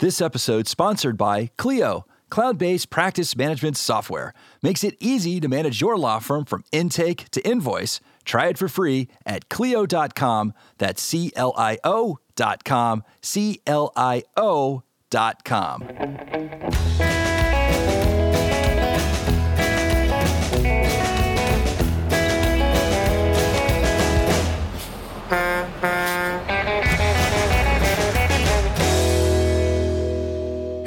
This 0.00 0.22
episode 0.22 0.66
sponsored 0.66 1.18
by 1.18 1.50
Clio, 1.58 2.06
cloud-based 2.30 2.88
practice 2.88 3.36
management 3.36 3.76
software. 3.76 4.32
Makes 4.62 4.82
it 4.82 4.96
easy 4.98 5.40
to 5.40 5.46
manage 5.46 5.82
your 5.82 5.98
law 5.98 6.20
firm 6.20 6.46
from 6.46 6.64
intake 6.72 7.28
to 7.32 7.46
invoice. 7.46 8.00
Try 8.24 8.46
it 8.46 8.56
for 8.56 8.66
free 8.66 9.08
at 9.26 9.50
clio.com. 9.50 10.54
That's 10.78 11.02
C 11.02 11.32
L 11.36 11.52
I 11.54 11.76
O 11.84 12.18
dot 12.34 12.64
com. 12.64 13.04
C 13.20 13.60
L 13.66 13.92
I 13.94 14.22
O 14.38 14.84
dot 15.10 15.44
com. 15.44 15.82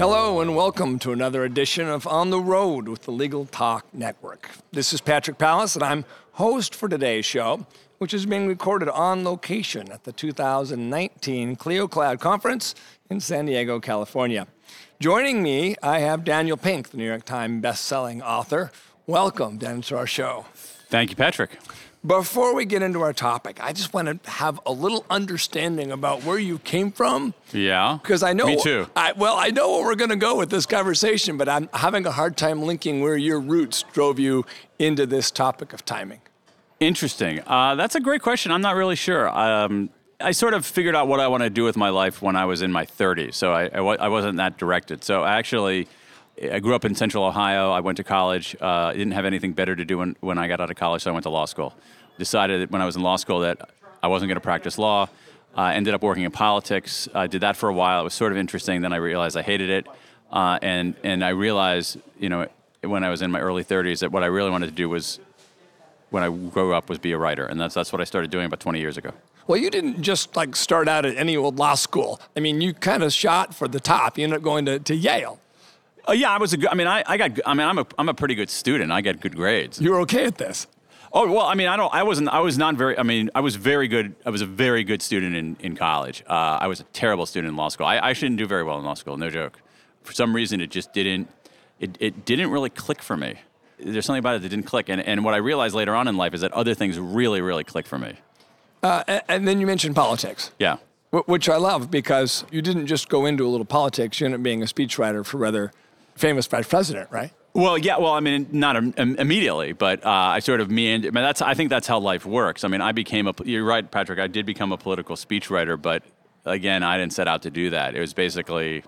Hello 0.06 0.42
and 0.42 0.54
welcome 0.54 1.00
to 1.00 1.14
another 1.14 1.46
edition 1.46 1.88
of 1.88 2.06
On 2.06 2.30
the 2.30 2.42
Road 2.42 2.90
with 2.90 3.04
the 3.04 3.12
Legal 3.12 3.46
Talk 3.46 3.86
Network. 3.94 4.50
This 4.74 4.92
is 4.92 5.00
Patrick 5.00 5.38
Palace 5.38 5.76
and 5.76 5.84
I'm 5.84 6.04
host 6.34 6.76
for 6.76 6.90
today's 6.90 7.26
show, 7.26 7.66
which 8.00 8.14
is 8.14 8.26
being 8.26 8.46
recorded 8.46 8.90
on 8.90 9.24
location 9.24 9.90
at 9.94 10.04
the 10.04 10.12
2019 10.12 11.56
Clio 11.56 11.88
Cloud 11.88 12.20
Conference 12.20 12.76
in 13.10 13.22
San 13.22 13.46
Diego, 13.46 13.80
California. 13.80 14.46
Joining 15.00 15.42
me, 15.42 15.78
I 15.82 16.00
have 16.00 16.26
Daniel 16.26 16.58
Pink, 16.58 16.90
the 16.90 16.98
New 16.98 17.08
York 17.08 17.24
Times 17.24 17.62
best-selling 17.62 18.22
author. 18.22 18.74
Welcome, 19.08 19.58
Dan, 19.58 19.84
to 19.84 19.96
our 19.96 20.06
show. 20.06 20.48
Thank 20.90 21.12
you, 21.12 21.16
Patrick. 21.16 21.52
Before 22.06 22.54
we 22.54 22.66
get 22.66 22.82
into 22.82 23.02
our 23.02 23.14
topic, 23.14 23.64
I 23.64 23.72
just 23.72 23.94
want 23.94 24.24
to 24.24 24.30
have 24.30 24.60
a 24.66 24.74
little 24.74 25.06
understanding 25.10 25.90
about 25.90 26.24
where 26.26 26.38
you 26.38 26.60
came 26.60 26.92
from. 26.92 27.34
Yeah. 27.54 27.98
Because 28.02 28.24
I 28.24 28.34
know. 28.34 28.46
Me 28.46 28.62
too. 28.62 28.88
I, 28.94 29.14
well, 29.14 29.38
I 29.38 29.52
know 29.52 29.72
where 29.72 29.86
we're 29.86 29.96
going 29.96 30.10
to 30.10 30.18
go 30.18 30.36
with 30.36 30.50
this 30.50 30.66
conversation, 30.66 31.38
but 31.38 31.48
I'm 31.48 31.70
having 31.74 32.06
a 32.06 32.12
hard 32.12 32.36
time 32.36 32.62
linking 32.62 33.00
where 33.00 33.16
your 33.16 33.40
roots 33.40 33.86
drove 33.94 34.20
you 34.20 34.46
into 34.78 35.06
this 35.06 35.32
topic 35.32 35.72
of 35.72 35.86
timing. 35.86 36.20
Interesting. 36.82 37.40
Uh, 37.48 37.76
that's 37.76 37.96
a 37.96 38.02
great 38.02 38.22
question. 38.22 38.52
I'm 38.52 38.62
not 38.62 38.76
really 38.76 38.98
sure. 38.98 39.30
Um, 39.30 39.90
I 40.20 40.32
sort 40.32 40.54
of 40.54 40.66
figured 40.66 40.96
out 40.96 41.08
what 41.08 41.22
I 41.22 41.30
want 41.30 41.44
to 41.44 41.50
do 41.50 41.64
with 41.64 41.78
my 41.78 41.90
life 41.90 42.22
when 42.22 42.36
I 42.36 42.44
was 42.44 42.62
in 42.62 42.72
my 42.72 42.86
30s, 42.86 43.36
so 43.36 43.54
I, 43.54 43.68
I, 43.68 43.80
I 43.80 44.08
wasn't 44.10 44.38
that 44.38 44.58
directed. 44.58 45.04
So 45.04 45.24
I 45.24 45.38
actually. 45.38 45.88
I 46.52 46.60
grew 46.60 46.74
up 46.74 46.84
in 46.84 46.96
central 46.96 47.24
Ohio. 47.24 47.70
I 47.70 47.82
went 47.82 47.98
to 47.98 48.04
college. 48.04 48.56
Uh, 48.60 48.66
I 48.66 48.94
didn't 48.94 49.12
have 49.12 49.24
anything 49.24 49.54
better 49.54 49.76
to 49.76 49.86
do 49.86 50.00
when, 50.00 50.18
when 50.20 50.40
I 50.40 50.48
got 50.48 50.60
out 50.60 50.72
of 50.72 50.76
college, 50.76 51.04
so 51.04 51.12
I 51.12 51.14
went 51.14 51.24
to 51.26 51.30
law 51.30 51.46
school. 51.46 51.76
Decided 52.18 52.72
when 52.72 52.82
I 52.82 52.86
was 52.86 52.96
in 52.96 53.02
law 53.02 53.16
school 53.16 53.40
that 53.40 53.70
I 54.02 54.08
wasn't 54.08 54.30
going 54.30 54.36
to 54.36 54.42
practice 54.42 54.78
law. 54.78 55.10
I 55.56 55.72
uh, 55.72 55.76
ended 55.76 55.94
up 55.94 56.02
working 56.02 56.24
in 56.24 56.32
politics. 56.32 57.08
I 57.14 57.28
did 57.28 57.42
that 57.42 57.56
for 57.56 57.70
a 57.70 57.74
while. 57.74 58.02
It 58.02 58.04
was 58.06 58.14
sort 58.14 58.32
of 58.32 58.38
interesting. 58.38 58.82
Then 58.82 58.92
I 58.92 58.98
realized 58.98 59.38
I 59.38 59.44
hated 59.44 59.70
it. 59.70 59.88
Uh, 60.32 60.58
and, 60.64 60.96
and 61.04 61.24
I 61.24 61.30
realized, 61.30 62.00
you 62.20 62.28
know, 62.30 62.48
when 62.82 63.04
I 63.04 63.10
was 63.10 63.22
in 63.22 63.30
my 63.30 63.40
early 63.40 63.64
30s, 63.64 64.00
that 64.00 64.12
what 64.12 64.24
I 64.24 64.28
really 64.28 64.50
wanted 64.50 64.66
to 64.68 64.72
do 64.72 64.90
was, 64.90 65.20
when 66.10 66.24
I 66.24 66.30
grew 66.30 66.74
up, 66.74 66.90
was 66.90 66.98
be 66.98 67.12
a 67.12 67.20
writer. 67.20 67.46
And 67.46 67.62
that's, 67.62 67.76
that's 67.76 67.94
what 67.94 68.02
I 68.02 68.04
started 68.04 68.32
doing 68.32 68.48
about 68.48 68.60
20 68.60 68.80
years 68.80 68.98
ago. 68.98 69.12
Well, 69.46 69.60
you 69.60 69.70
didn't 69.70 70.02
just 70.02 70.36
like 70.36 70.56
start 70.56 70.88
out 70.88 71.06
at 71.06 71.18
any 71.18 71.38
old 71.38 71.60
law 71.60 71.76
school. 71.76 72.20
I 72.36 72.40
mean, 72.40 72.62
you 72.62 72.74
kind 72.74 73.04
of 73.04 73.14
shot 73.14 73.54
for 73.54 73.68
the 73.68 73.80
top. 73.80 74.18
You 74.18 74.24
ended 74.24 74.38
up 74.38 74.44
going 74.44 74.66
to, 74.66 74.80
to 74.80 74.96
Yale. 74.96 75.40
Uh, 76.08 76.14
yeah, 76.14 76.32
I 76.32 76.38
was 76.38 76.54
a 76.54 76.58
good. 76.58 76.70
I 76.70 76.76
mean, 76.76 76.88
I, 76.88 77.04
I 77.06 77.18
got. 77.18 77.40
I 77.46 77.54
mean, 77.54 77.66
I'm 77.66 77.78
a 77.78 77.88
I'm 77.98 78.10
a 78.10 78.14
pretty 78.14 78.36
good 78.36 78.50
student. 78.50 78.92
I 78.92 79.00
get 79.00 79.22
good 79.22 79.36
grades. 79.36 79.80
You 79.80 79.92
were 79.92 80.02
okay 80.02 80.26
at 80.26 80.38
this. 80.38 80.68
Oh 81.16 81.32
well, 81.32 81.46
I 81.46 81.54
mean, 81.54 81.68
I 81.68 81.78
don't. 81.78 81.94
I 81.94 82.02
wasn't. 82.02 82.30
I 82.30 82.40
was 82.40 82.58
not 82.58 82.76
very. 82.76 82.98
I 82.98 83.04
mean, 83.04 83.30
I 83.36 83.42
was 83.42 83.56
very 83.56 83.88
good. 83.88 84.16
I 84.26 84.32
was 84.32 84.42
a 84.42 84.48
very 84.48 84.84
good 84.84 85.02
student 85.02 85.36
in 85.36 85.58
in 85.60 85.76
college. 85.76 86.24
Uh, 86.28 86.58
I 86.60 86.68
was 86.68 86.80
a 86.80 86.86
terrible 86.86 87.28
student 87.28 87.50
in 87.52 87.56
law 87.56 87.70
school. 87.70 87.86
I, 87.86 88.00
I 88.00 88.14
shouldn't 88.14 88.40
do 88.40 88.48
very 88.48 88.64
well 88.64 88.80
in 88.80 88.84
law 88.84 88.96
school. 88.96 89.16
No 89.16 89.30
joke. 89.30 89.60
For 90.02 90.14
some 90.14 90.36
reason, 90.36 90.60
it 90.60 90.72
just 90.72 90.92
didn't. 90.92 91.30
It 91.80 91.98
it 92.00 92.26
didn't 92.26 92.50
really 92.50 92.72
click 92.72 93.04
for 93.04 93.16
me. 93.16 93.36
There's 93.78 94.06
something 94.06 94.20
about 94.20 94.38
it 94.38 94.42
that 94.42 94.50
didn't 94.50 94.66
click. 94.66 94.90
And 94.90 95.02
and 95.02 95.24
what 95.24 95.36
I 95.36 95.38
realized 95.38 95.76
later 95.76 95.94
on 95.94 96.08
in 96.08 96.18
life 96.18 96.34
is 96.34 96.42
that 96.42 96.52
other 96.54 96.74
things 96.74 96.98
really 96.98 97.42
really 97.42 97.64
click 97.64 97.86
for 97.86 98.00
me. 98.00 98.16
Uh, 98.82 99.04
and, 99.08 99.22
and 99.30 99.48
then 99.48 99.60
you 99.60 99.68
mentioned 99.68 99.96
politics. 99.96 100.52
Yeah. 100.58 100.78
Which 101.12 101.48
I 101.48 101.58
love 101.58 101.92
because 101.92 102.44
you 102.50 102.64
didn't 102.64 102.88
just 102.88 103.08
go 103.08 103.28
into 103.28 103.46
a 103.46 103.50
little 103.50 103.66
politics. 103.66 104.20
You 104.20 104.26
ended 104.26 104.40
up 104.40 104.44
being 104.44 104.64
a 104.64 104.66
speechwriter 104.66 105.24
for 105.24 105.38
rather 105.38 105.72
famous 106.16 106.48
vice 106.48 106.68
president, 106.68 107.12
right? 107.12 107.32
Well, 107.56 107.78
yeah. 107.78 107.98
Well, 107.98 108.14
I 108.14 108.20
mean, 108.20 108.48
not 108.52 108.76
Im- 108.76 108.94
immediately, 108.98 109.74
but 109.74 110.04
uh, 110.06 110.10
I 110.10 110.40
sort 110.40 110.60
of 110.60 110.72
meandered. 110.72 111.14
I 111.14 111.20
mean, 111.20 111.24
that's. 111.24 111.42
I 111.42 111.54
think 111.54 111.70
that's 111.70 111.86
how 111.88 112.00
life 112.00 112.26
works. 112.26 112.64
I 112.64 112.68
mean, 112.68 112.82
I 112.82 112.92
became 112.94 113.28
a. 113.28 113.34
You're 113.46 113.64
right, 113.64 113.90
Patrick. 113.90 114.18
I 114.20 114.28
did 114.28 114.46
become 114.46 114.72
a 114.72 114.78
political 114.78 115.16
speechwriter, 115.16 115.80
but 115.80 116.04
again, 116.46 116.82
I 116.82 116.98
didn't 116.98 117.14
set 117.14 117.28
out 117.28 117.44
to 117.44 117.52
do 117.52 117.70
that. 117.70 117.96
It 117.96 118.00
was 118.00 118.14
basically. 118.14 118.84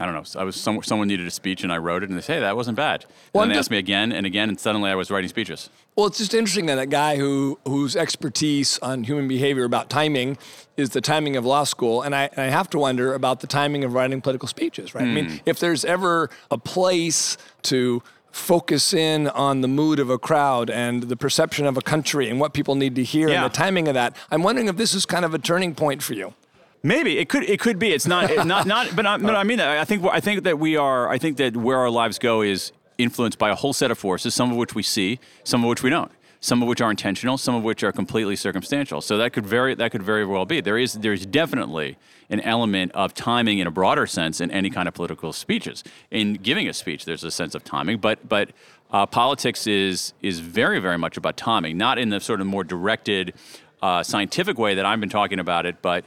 I 0.00 0.06
don't 0.06 0.14
know. 0.14 0.40
I 0.40 0.44
was 0.44 0.56
some, 0.56 0.82
someone 0.82 1.08
needed 1.08 1.26
a 1.26 1.30
speech 1.30 1.62
and 1.62 1.70
I 1.70 1.76
wrote 1.76 2.02
it 2.02 2.08
and 2.08 2.18
they 2.18 2.22
say 2.22 2.34
hey, 2.34 2.40
that 2.40 2.56
wasn't 2.56 2.76
bad. 2.76 3.04
Well, 3.34 3.42
and 3.42 3.50
they 3.50 3.54
I'm 3.54 3.58
asked 3.58 3.70
me 3.70 3.76
again 3.76 4.12
and 4.12 4.24
again 4.24 4.48
and 4.48 4.58
suddenly 4.58 4.90
I 4.90 4.94
was 4.94 5.10
writing 5.10 5.28
speeches. 5.28 5.68
Well, 5.94 6.06
it's 6.06 6.16
just 6.16 6.32
interesting 6.32 6.66
that 6.66 6.78
a 6.78 6.86
guy 6.86 7.16
who 7.16 7.58
whose 7.66 7.94
expertise 7.96 8.78
on 8.78 9.04
human 9.04 9.28
behavior 9.28 9.64
about 9.64 9.90
timing 9.90 10.38
is 10.78 10.90
the 10.90 11.02
timing 11.02 11.36
of 11.36 11.44
law 11.44 11.64
school, 11.64 12.00
and 12.00 12.14
I, 12.14 12.30
and 12.32 12.40
I 12.40 12.46
have 12.46 12.70
to 12.70 12.78
wonder 12.78 13.12
about 13.12 13.40
the 13.40 13.46
timing 13.46 13.84
of 13.84 13.92
writing 13.92 14.22
political 14.22 14.48
speeches, 14.48 14.94
right? 14.94 15.04
I 15.04 15.06
mean, 15.06 15.28
hmm. 15.28 15.36
if 15.44 15.60
there's 15.60 15.84
ever 15.84 16.30
a 16.50 16.56
place 16.56 17.36
to 17.64 18.02
focus 18.32 18.94
in 18.94 19.28
on 19.28 19.60
the 19.60 19.68
mood 19.68 19.98
of 19.98 20.08
a 20.08 20.18
crowd 20.18 20.70
and 20.70 21.02
the 21.02 21.16
perception 21.16 21.66
of 21.66 21.76
a 21.76 21.82
country 21.82 22.30
and 22.30 22.40
what 22.40 22.54
people 22.54 22.74
need 22.74 22.94
to 22.94 23.04
hear 23.04 23.28
Yeah. 23.28 23.42
and 23.42 23.52
the 23.52 23.56
timing 23.56 23.88
of 23.88 23.94
that, 23.94 24.16
I'm 24.30 24.42
wondering 24.42 24.68
if 24.68 24.76
this 24.76 24.94
is 24.94 25.04
kind 25.04 25.24
of 25.24 25.34
a 25.34 25.38
turning 25.38 25.74
point 25.74 26.02
for 26.02 26.14
you. 26.14 26.32
Maybe 26.82 27.18
it 27.18 27.28
could. 27.28 27.44
It 27.44 27.60
could 27.60 27.78
be. 27.78 27.92
It's 27.92 28.06
not. 28.06 28.46
Not. 28.46 28.66
Not. 28.66 28.96
But, 28.96 29.06
I, 29.06 29.14
I 29.14 29.44
mean. 29.44 29.60
I 29.60 29.84
think. 29.84 30.04
I 30.04 30.20
think 30.20 30.44
that 30.44 30.58
we 30.58 30.76
are. 30.76 31.08
I 31.08 31.18
think 31.18 31.36
that 31.36 31.56
where 31.56 31.78
our 31.78 31.90
lives 31.90 32.18
go 32.18 32.40
is 32.40 32.72
influenced 32.96 33.38
by 33.38 33.50
a 33.50 33.54
whole 33.54 33.72
set 33.72 33.90
of 33.90 33.98
forces. 33.98 34.34
Some 34.34 34.50
of 34.50 34.56
which 34.56 34.74
we 34.74 34.82
see. 34.82 35.18
Some 35.44 35.62
of 35.62 35.68
which 35.68 35.82
we 35.82 35.90
don't. 35.90 36.10
Some 36.40 36.62
of 36.62 36.68
which 36.68 36.80
are 36.80 36.90
intentional. 36.90 37.36
Some 37.36 37.54
of 37.54 37.62
which 37.62 37.84
are 37.84 37.92
completely 37.92 38.34
circumstantial. 38.34 39.02
So 39.02 39.18
that 39.18 39.34
could 39.34 39.46
very. 39.46 39.74
That 39.74 39.92
could 39.92 40.02
very 40.02 40.24
well 40.24 40.46
be. 40.46 40.62
There 40.62 40.78
is. 40.78 40.94
There 40.94 41.12
is 41.12 41.26
definitely 41.26 41.98
an 42.30 42.40
element 42.40 42.92
of 42.92 43.12
timing 43.12 43.58
in 43.58 43.66
a 43.66 43.70
broader 43.70 44.06
sense 44.06 44.40
in 44.40 44.50
any 44.50 44.70
kind 44.70 44.88
of 44.88 44.94
political 44.94 45.34
speeches. 45.34 45.84
In 46.10 46.34
giving 46.34 46.66
a 46.66 46.72
speech, 46.72 47.04
there's 47.04 47.24
a 47.24 47.30
sense 47.30 47.54
of 47.54 47.64
timing. 47.64 47.98
But. 47.98 48.28
But. 48.28 48.50
Uh, 48.92 49.06
politics 49.06 49.68
is 49.68 50.14
is 50.20 50.40
very 50.40 50.80
very 50.80 50.98
much 50.98 51.16
about 51.16 51.36
timing, 51.36 51.78
not 51.78 51.96
in 51.96 52.08
the 52.08 52.18
sort 52.18 52.40
of 52.40 52.46
more 52.48 52.64
directed, 52.64 53.32
uh, 53.82 54.02
scientific 54.02 54.58
way 54.58 54.74
that 54.74 54.84
I've 54.84 54.98
been 54.98 55.08
talking 55.08 55.38
about 55.38 55.64
it, 55.64 55.80
but 55.80 56.04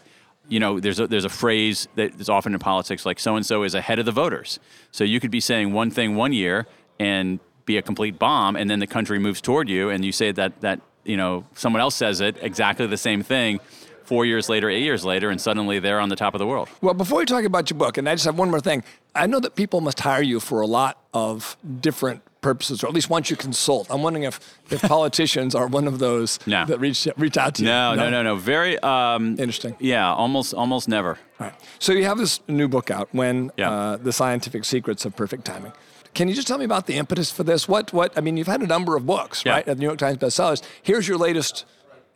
you 0.50 0.60
know, 0.60 0.80
there's 0.80 1.00
a, 1.00 1.08
there's 1.08 1.26
a 1.26 1.30
phrase 1.30 1.88
that 1.96 2.20
is 2.20 2.30
often 2.30 2.54
in 2.54 2.60
politics 2.60 3.06
like 3.06 3.20
so 3.20 3.36
and 3.36 3.46
so 3.46 3.64
is 3.64 3.74
ahead 3.74 4.00
of 4.00 4.06
the 4.06 4.12
voters. 4.12 4.60
So 4.92 5.04
you 5.04 5.20
could 5.20 5.32
be 5.32 5.40
saying 5.40 5.74
one 5.74 5.90
thing 5.90 6.16
one 6.16 6.34
year 6.34 6.68
and 7.00 7.40
be 7.66 7.78
a 7.78 7.82
complete 7.82 8.20
bomb, 8.20 8.56
and 8.56 8.70
then 8.70 8.80
the 8.80 8.88
country 8.88 9.20
moves 9.20 9.42
toward 9.42 9.70
you, 9.70 9.90
and 9.90 10.04
you 10.04 10.12
say 10.12 10.32
that 10.34 10.62
that 10.62 10.82
you 11.06 11.18
know 11.18 11.46
someone 11.54 11.82
else 11.82 11.96
says 11.96 12.22
it 12.22 12.38
exactly 12.42 12.88
the 12.88 12.98
same 12.98 13.24
thing. 13.24 13.60
Four 14.04 14.26
years 14.26 14.50
later, 14.50 14.70
eight 14.70 14.84
years 14.84 15.06
later, 15.06 15.30
and 15.30 15.40
suddenly 15.40 15.80
they're 15.80 16.02
on 16.02 16.10
the 16.10 16.18
top 16.18 16.34
of 16.34 16.40
the 16.40 16.46
world. 16.46 16.68
Well, 16.82 16.94
before 16.94 17.20
we 17.20 17.26
talk 17.26 17.46
about 17.46 17.70
your 17.70 17.80
book, 17.80 17.98
and 17.98 18.10
I 18.10 18.16
just 18.16 18.26
have 18.26 18.38
one 18.38 18.50
more 18.50 18.60
thing. 18.60 18.84
I 19.16 19.28
know 19.28 19.40
that 19.40 19.56
people 19.56 19.80
must 19.80 20.02
hire 20.02 20.22
you 20.22 20.42
for 20.42 20.60
a 20.60 20.68
lot 20.68 20.98
of 21.14 21.56
different 21.80 22.22
purposes, 22.44 22.84
or 22.84 22.88
at 22.88 22.94
least 22.94 23.10
once 23.10 23.32
you 23.32 23.36
consult. 23.36 23.88
I'm 23.90 24.04
wondering 24.04 24.24
if, 24.26 24.40
if 24.70 24.82
politicians 24.84 25.56
are 25.56 25.66
one 25.66 25.88
of 25.88 25.98
those 25.98 26.38
No. 26.46 26.66
that 26.66 26.80
reach 26.80 27.08
reach 27.18 27.38
out 27.38 27.56
to 27.56 27.64
you. 27.64 27.70
No, 27.70 27.96
no, 27.96 28.10
no, 28.12 28.22
no. 28.22 28.36
Very 28.36 28.78
um, 28.80 29.32
Interesting. 29.40 29.76
Yeah, 29.80 30.14
almost 30.14 30.54
almost 30.54 30.88
never. 30.88 31.18
All 31.40 31.48
right. 31.48 31.54
So 31.80 31.92
you 31.94 32.04
have 32.06 32.20
this 32.20 32.40
new 32.48 32.68
book 32.68 32.92
out, 32.92 33.08
when 33.12 33.52
Yeah. 33.58 33.72
uh, 33.72 33.98
the 33.98 34.12
scientific 34.14 34.66
secrets 34.66 35.06
of 35.06 35.16
perfect 35.16 35.46
timing. 35.46 35.72
Can 36.14 36.28
you 36.30 36.36
just 36.36 36.48
tell 36.48 36.60
me 36.60 36.66
about 36.66 36.86
the 36.86 36.94
impetus 36.96 37.32
for 37.32 37.44
this? 37.44 37.68
What 37.68 37.92
what 37.94 38.16
I 38.16 38.22
mean, 38.22 38.38
you've 38.38 38.48
had 38.56 38.62
a 38.62 38.68
number 38.68 38.96
of 38.96 39.06
books, 39.06 39.44
Yeah. 39.44 39.54
right? 39.54 39.68
At 39.68 39.78
the 39.78 39.80
New 39.82 39.88
York 39.88 39.98
Times 39.98 40.18
bestsellers. 40.18 40.62
Here's 40.84 41.08
your 41.08 41.18
latest 41.18 41.66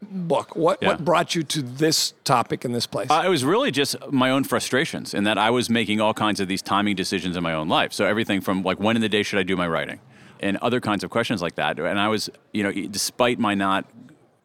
book. 0.02 0.56
What 0.56 0.78
Yeah. 0.82 0.90
what 0.90 1.04
brought 1.04 1.34
you 1.34 1.42
to 1.44 1.62
this 1.64 2.14
topic 2.24 2.64
in 2.64 2.72
this 2.74 2.86
place? 2.86 3.10
Uh, 3.10 3.24
it 3.26 3.30
was 3.30 3.44
really 3.44 3.72
just 3.72 3.96
my 4.12 4.30
own 4.30 4.44
frustrations 4.44 5.14
in 5.16 5.24
that 5.24 5.40
I 5.40 5.50
was 5.50 5.70
making 5.70 6.00
all 6.00 6.14
kinds 6.14 6.40
of 6.40 6.48
these 6.48 6.62
timing 6.62 6.96
decisions 6.96 7.36
in 7.36 7.42
my 7.42 7.54
own 7.54 7.68
life. 7.68 7.92
So 7.94 8.06
everything 8.06 8.40
from 8.42 8.62
like 8.62 8.80
when 8.80 8.96
in 8.96 9.02
the 9.02 9.10
day 9.10 9.24
should 9.24 9.40
I 9.40 9.44
do 9.44 9.56
my 9.56 9.68
writing, 9.68 10.00
and 10.40 10.58
other 10.58 10.80
kinds 10.80 11.04
of 11.04 11.10
questions 11.10 11.42
like 11.42 11.56
that. 11.56 11.80
And 11.80 12.00
I 12.00 12.08
was, 12.08 12.30
you 12.54 12.64
know, 12.64 12.72
despite 12.72 13.40
my 13.40 13.56
not 13.56 13.86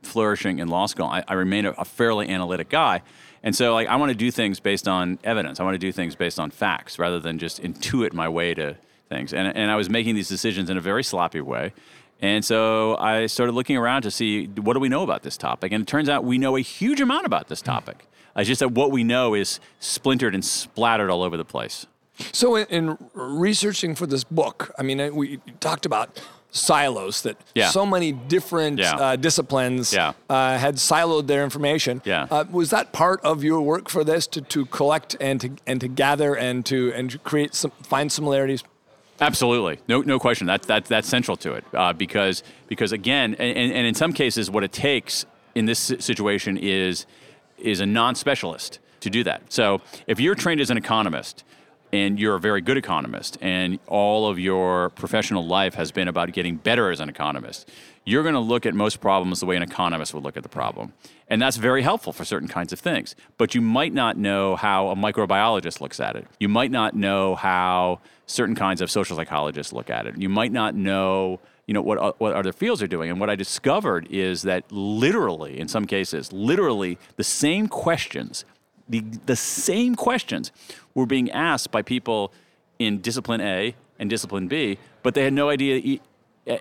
flourishing 0.03 0.59
in 0.59 0.69
law 0.69 0.87
school, 0.87 1.07
I, 1.07 1.25
I 1.29 1.35
remain 1.35 1.67
a, 1.67 1.71
a 1.73 1.85
fairly 1.85 2.29
analytic 2.29 2.69
guy. 2.69 3.03
And 3.43 3.57
so, 3.57 3.75
like, 3.75 3.89
I 3.89 3.97
want 3.97 4.11
to 4.11 4.15
do 4.15 4.31
things 4.31 4.61
based 4.61 4.87
on 4.87 5.19
evidence. 5.25 5.59
I 5.59 5.65
want 5.65 5.75
to 5.75 5.79
do 5.79 5.91
things 5.91 6.15
based 6.15 6.39
on 6.39 6.51
facts 6.51 6.99
rather 6.99 7.19
than 7.19 7.39
just 7.39 7.61
intuit 7.63 8.13
my 8.13 8.29
way 8.29 8.55
to 8.55 8.77
things. 9.09 9.35
And, 9.35 9.57
and 9.57 9.71
I 9.71 9.77
was 9.77 9.91
making 9.91 10.15
these 10.15 10.29
decisions 10.29 10.71
in 10.71 10.77
a 10.77 10.81
very 10.81 11.03
sloppy 11.03 11.41
way. 11.41 11.73
And 12.21 12.45
so 12.45 12.97
I 12.99 13.27
started 13.27 13.53
looking 13.53 13.77
around 13.77 14.03
to 14.03 14.11
see 14.11 14.47
what 14.47 14.75
do 14.75 14.81
we 14.81 14.89
know 14.89 15.03
about 15.03 15.23
this 15.23 15.37
topic. 15.37 15.73
And 15.73 15.83
it 15.83 15.87
turns 15.89 16.09
out 16.09 16.23
we 16.25 16.39
know 16.39 16.57
a 16.57 16.61
huge 16.61 17.01
amount 17.01 17.27
about 17.27 17.49
this 17.49 17.61
topic. 17.61 18.07
It's 18.37 18.49
just 18.49 18.61
that 18.61 18.71
what 18.71 18.93
we 18.93 19.03
know 19.03 19.35
is 19.35 19.59
splintered 19.81 20.33
and 20.35 20.45
splattered 20.45 21.11
all 21.11 21.23
over 21.23 21.37
the 21.37 21.45
place. 21.45 21.87
So, 22.33 22.57
in, 22.57 22.67
in 22.69 22.99
researching 23.15 23.95
for 23.95 24.07
this 24.07 24.25
book, 24.25 24.73
I 24.79 24.83
mean, 24.83 25.15
we 25.15 25.39
talked 25.61 25.87
about 25.87 26.21
silos 26.51 27.23
that 27.23 27.37
Yeah. 27.55 27.71
so 27.71 27.87
many 27.87 28.13
different 28.13 28.79
Yeah. 28.79 28.95
uh, 28.97 29.17
disciplines 29.17 29.93
Yeah. 29.95 30.13
uh, 30.29 30.59
had 30.59 30.77
siloed 30.77 31.27
their 31.27 31.43
information. 31.45 32.03
Yeah. 32.05 32.27
Uh, 32.31 32.45
was 32.51 32.69
that 32.71 32.93
part 32.93 33.21
of 33.25 33.43
your 33.43 33.63
work 33.63 33.89
for 33.89 34.05
this 34.05 34.27
to, 34.29 34.43
to 34.43 34.67
collect 34.67 35.17
and 35.19 35.41
to 35.41 35.51
and 35.67 35.81
to 35.81 35.89
gather 35.89 36.35
and 36.37 36.65
to 36.67 36.93
and 36.95 37.11
to 37.11 37.19
create 37.19 37.55
some 37.55 37.73
find 37.83 38.13
similarities? 38.13 38.63
Absolutely, 39.21 39.79
no, 39.89 40.03
no 40.03 40.19
question. 40.19 40.47
That's 40.47 40.67
that, 40.67 40.85
that's 40.87 41.09
central 41.09 41.37
to 41.39 41.55
it 41.55 41.65
uh, 41.73 41.95
because 41.95 42.43
because 42.69 42.93
again, 42.93 43.35
and, 43.39 43.57
and 43.57 43.73
and 43.73 43.87
in 43.87 43.95
some 43.95 44.13
cases, 44.13 44.51
what 44.51 44.63
it 44.63 44.73
takes 44.73 45.25
in 45.55 45.65
this 45.65 45.79
situation 46.01 46.59
is 46.59 47.07
is 47.57 47.81
a 47.81 47.87
non-specialist 47.87 48.79
to 49.01 49.09
do 49.09 49.25
that. 49.25 49.41
So 49.51 49.81
if 50.07 50.21
you're 50.21 50.35
trained 50.35 50.61
as 50.61 50.69
an 50.71 50.77
economist 50.77 51.45
and 51.93 52.19
you're 52.19 52.37
a 52.37 52.41
very 52.41 52.61
good 52.61 52.77
economist 52.77 53.37
and 53.41 53.79
all 53.87 54.27
of 54.27 54.39
your 54.39 54.91
professional 54.91 55.47
life 55.47 55.75
has 55.75 55.93
been 55.93 56.09
about 56.09 56.33
getting 56.33 56.57
better 56.57 56.91
as 56.91 57.01
an 57.01 57.09
economist, 57.09 57.69
you're 58.05 58.23
going 58.23 58.35
to 58.35 58.41
look 58.41 58.65
at 58.67 58.75
most 58.75 59.01
problems 59.01 59.41
the 59.41 59.47
way 59.47 59.57
an 59.57 59.63
economist 59.63 60.15
would 60.15 60.25
look 60.25 60.37
at 60.37 60.43
the 60.43 60.49
problem. 60.49 60.93
And 61.29 61.41
that's 61.41 61.57
very 61.57 61.83
helpful 61.83 62.13
for 62.13 62.25
certain 62.25 62.49
kinds 62.49 62.73
of 62.73 62.81
things. 62.81 63.15
But 63.39 63.55
you 63.55 63.61
might 63.61 63.93
not 63.93 64.17
know 64.17 64.57
how 64.57 64.89
a 64.89 64.97
microbiologist 64.97 65.81
looks 65.81 66.01
at 66.01 66.17
it. 66.17 66.27
You 66.41 66.49
might 66.49 66.71
not 66.71 66.97
know 66.97 67.35
how 67.35 68.01
certain 68.27 68.55
kinds 68.55 68.81
of 68.81 68.91
social 68.91 69.17
psychologists 69.17 69.73
look 69.73 69.91
at 69.91 70.07
it. 70.07 70.17
You 70.17 70.29
might 70.29 70.53
not 70.53 70.75
know 70.75 71.41
you 71.67 71.75
know 71.75 71.83
what 71.83 72.21
what 72.21 72.35
other 72.35 72.53
fields 72.53 72.83
are 72.83 72.89
doing 72.89 73.09
and 73.09 73.21
what 73.21 73.31
i 73.31 73.37
discovered 73.37 74.09
is 74.11 74.43
that 74.43 74.65
literally 74.73 75.61
in 75.61 75.69
some 75.69 75.87
cases 75.87 76.33
literally 76.33 76.99
the 77.17 77.25
same 77.25 77.69
questions 77.69 78.45
the, 78.89 79.01
the 79.27 79.37
same 79.37 79.95
questions 79.95 80.51
were 80.95 81.07
being 81.07 81.31
asked 81.31 81.71
by 81.71 81.83
people 81.83 82.33
in 82.79 83.01
discipline 83.01 83.41
a 83.41 83.75
and 83.99 84.11
discipline 84.11 84.49
b 84.49 84.79
but 85.03 85.15
they 85.15 85.25
had 85.25 85.33
no 85.33 85.49
idea 85.49 85.77
e- 85.77 86.01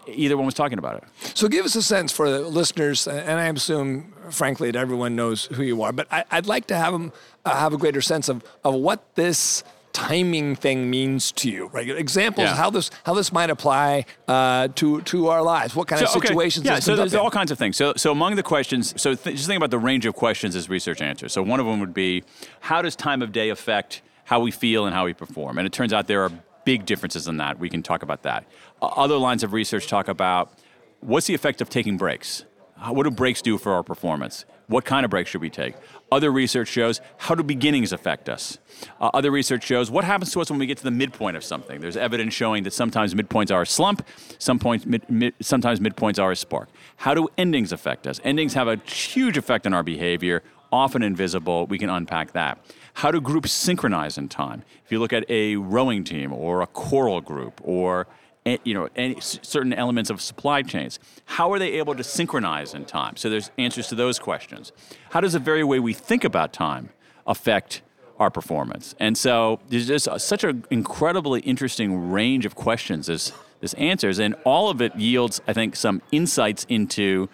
either 0.08 0.38
one 0.38 0.46
was 0.46 0.54
talking 0.54 0.78
about 0.78 0.98
it 0.98 1.04
So 1.38 1.48
give 1.48 1.66
us 1.66 1.76
a 1.76 1.82
sense 1.82 2.12
for 2.12 2.30
the 2.30 2.42
listeners, 2.42 3.08
and 3.08 3.40
I 3.40 3.48
assume, 3.48 4.14
frankly, 4.30 4.70
that 4.70 4.80
everyone 4.80 5.16
knows 5.16 5.46
who 5.46 5.64
you 5.64 5.82
are. 5.82 5.92
But 5.92 6.08
I, 6.12 6.24
I'd 6.30 6.46
like 6.46 6.68
to 6.68 6.76
have 6.76 6.94
them 6.94 7.12
uh, 7.46 7.56
have 7.58 7.74
a 7.74 7.78
greater 7.78 8.02
sense 8.02 8.30
of, 8.30 8.44
of 8.64 8.76
what 8.76 9.16
this 9.16 9.64
timing 9.92 10.56
thing 10.56 10.90
means 10.90 11.32
to 11.34 11.50
you. 11.50 11.68
Right? 11.74 11.90
Examples 11.90 12.46
Yeah. 12.50 12.56
how 12.56 12.70
this 12.70 12.92
how 13.06 13.16
this 13.16 13.34
might 13.34 13.50
apply 13.50 14.06
uh, 14.28 14.68
to 14.76 15.02
to 15.02 15.28
our 15.30 15.42
lives. 15.42 15.76
What 15.76 15.88
kind 15.88 16.02
of 16.04 16.10
okay. 16.16 16.28
situations? 16.28 16.64
Yeah, 16.66 16.80
so 16.80 16.96
there's 16.96 17.14
in. 17.16 17.20
all 17.20 17.32
kinds 17.32 17.50
of 17.52 17.58
things. 17.58 17.76
So, 17.76 17.94
so 17.98 18.12
among 18.12 18.36
the 18.36 18.44
questions, 18.44 18.94
so 19.02 19.16
th- 19.16 19.36
just 19.36 19.48
think 19.48 19.58
about 19.58 19.72
the 19.72 19.80
range 19.80 20.06
of 20.06 20.14
questions 20.14 20.56
as 20.56 20.70
research 20.70 21.02
answers. 21.02 21.34
So 21.34 21.42
one 21.42 21.60
of 21.60 21.66
them 21.66 21.80
would 21.80 21.94
be, 21.94 22.24
how 22.60 22.84
does 22.84 22.96
time 22.96 23.22
of 23.24 23.32
day 23.32 23.50
affect 23.50 24.02
how 24.32 24.40
we 24.40 24.50
feel 24.50 24.86
and 24.86 24.96
how 24.96 25.04
we 25.04 25.14
perform? 25.14 25.58
And 25.58 25.68
it 25.68 25.74
turns 25.74 25.92
out 25.92 26.08
there 26.08 26.24
are 26.24 26.32
big 26.64 26.86
differences 26.86 27.28
in 27.28 27.36
that. 27.36 27.60
We 27.60 27.70
can 27.70 27.84
talk 27.84 28.02
about 28.02 28.24
that. 28.24 28.46
Other 28.82 29.18
lines 29.18 29.44
of 29.44 29.52
research 29.52 29.88
talk 29.88 30.08
about 30.08 30.54
what's 31.02 31.28
the 31.28 31.34
effect 31.34 31.60
of 31.60 31.70
taking 31.70 31.98
breaks. 31.98 32.46
What 32.88 33.04
do 33.04 33.12
breaks 33.12 33.42
do 33.42 33.58
for 33.58 33.74
our 33.74 33.84
performance? 33.84 34.46
What 34.68 34.86
kind 34.86 35.04
of 35.04 35.10
breaks 35.10 35.30
should 35.30 35.42
we 35.42 35.50
take? 35.50 35.76
Other 36.14 36.32
research 36.32 36.70
shows 36.70 37.02
how 37.18 37.36
do 37.36 37.44
beginnings 37.44 37.92
affect 37.92 38.30
us? 38.30 38.58
Uh, 39.02 39.10
other 39.14 39.32
research 39.32 39.66
shows 39.66 39.92
what 39.92 40.06
happens 40.06 40.32
to 40.32 40.40
us 40.40 40.50
when 40.50 40.60
we 40.60 40.66
get 40.66 40.78
to 40.78 40.86
the 40.86 40.92
midpoint 40.92 41.36
of 41.36 41.44
something. 41.44 41.82
There's 41.82 41.98
evidence 41.98 42.34
showing 42.34 42.64
that 42.64 42.72
sometimes 42.72 43.14
midpoints 43.14 43.54
are 43.54 43.64
a 43.64 43.68
slump, 43.68 44.08
some 44.40 44.60
points, 44.60 44.86
mid, 44.86 45.10
mid, 45.10 45.34
sometimes 45.42 45.82
midpoints 45.82 46.24
are 46.24 46.32
a 46.32 46.38
spark. 46.38 46.70
How 46.96 47.14
do 47.14 47.28
endings 47.38 47.74
affect 47.74 48.08
us? 48.08 48.22
Endings 48.24 48.54
have 48.54 48.70
a 48.70 48.78
huge 48.78 49.36
effect 49.36 49.68
on 49.68 49.74
our 49.74 49.84
behavior, 49.84 50.42
often 50.72 51.04
invisible. 51.04 51.66
We 51.68 51.78
can 51.78 51.90
unpack 51.90 52.34
that. 52.34 52.60
How 52.96 53.12
do 53.12 53.22
groups 53.22 53.52
synchronize 53.52 54.18
in 54.18 54.30
time? 54.30 54.64
If 54.86 54.92
you 54.92 55.00
look 55.00 55.14
at 55.14 55.30
a 55.30 55.56
rowing 55.56 56.04
team 56.04 56.34
or 56.34 56.62
a 56.62 56.68
choral 56.68 57.22
group 57.22 57.62
or 57.64 58.08
eh, 58.46 58.58
you 58.64 58.74
know 58.74 58.90
any, 58.96 59.20
certain 59.20 59.74
elements 59.74 60.10
of 60.10 60.22
supply 60.22 60.62
chains, 60.62 61.00
how 61.26 61.52
are 61.52 61.60
they 61.60 61.74
able 61.74 61.96
to 61.96 62.04
synchronize 62.04 62.74
in 62.74 62.86
time? 62.86 63.16
So 63.18 63.30
there's 63.30 63.52
answers 63.58 63.88
to 63.88 63.96
those 63.96 64.20
questions. 64.20 64.72
How 65.12 65.22
does 65.22 65.34
the 65.34 65.40
very 65.40 65.64
way 65.64 65.80
we 65.80 65.94
think 65.94 66.24
about 66.24 66.54
time 66.54 66.90
affect 67.26 67.82
our 68.20 68.30
performance? 68.30 68.96
And 69.00 69.18
so 69.18 69.60
there's 69.70 69.88
just 69.88 70.08
such 70.20 70.44
an 70.44 70.66
incredibly 70.70 71.42
interesting 71.42 72.12
range 72.12 72.46
of 72.46 72.56
questions 72.56 73.10
as 73.10 73.32
as 73.62 73.74
answers, 73.76 74.20
and 74.20 74.36
all 74.44 74.70
of 74.70 74.82
it 74.82 74.96
yields, 74.96 75.40
I 75.48 75.54
think, 75.54 75.76
some 75.76 76.02
insights 76.12 76.66
into 76.68 77.30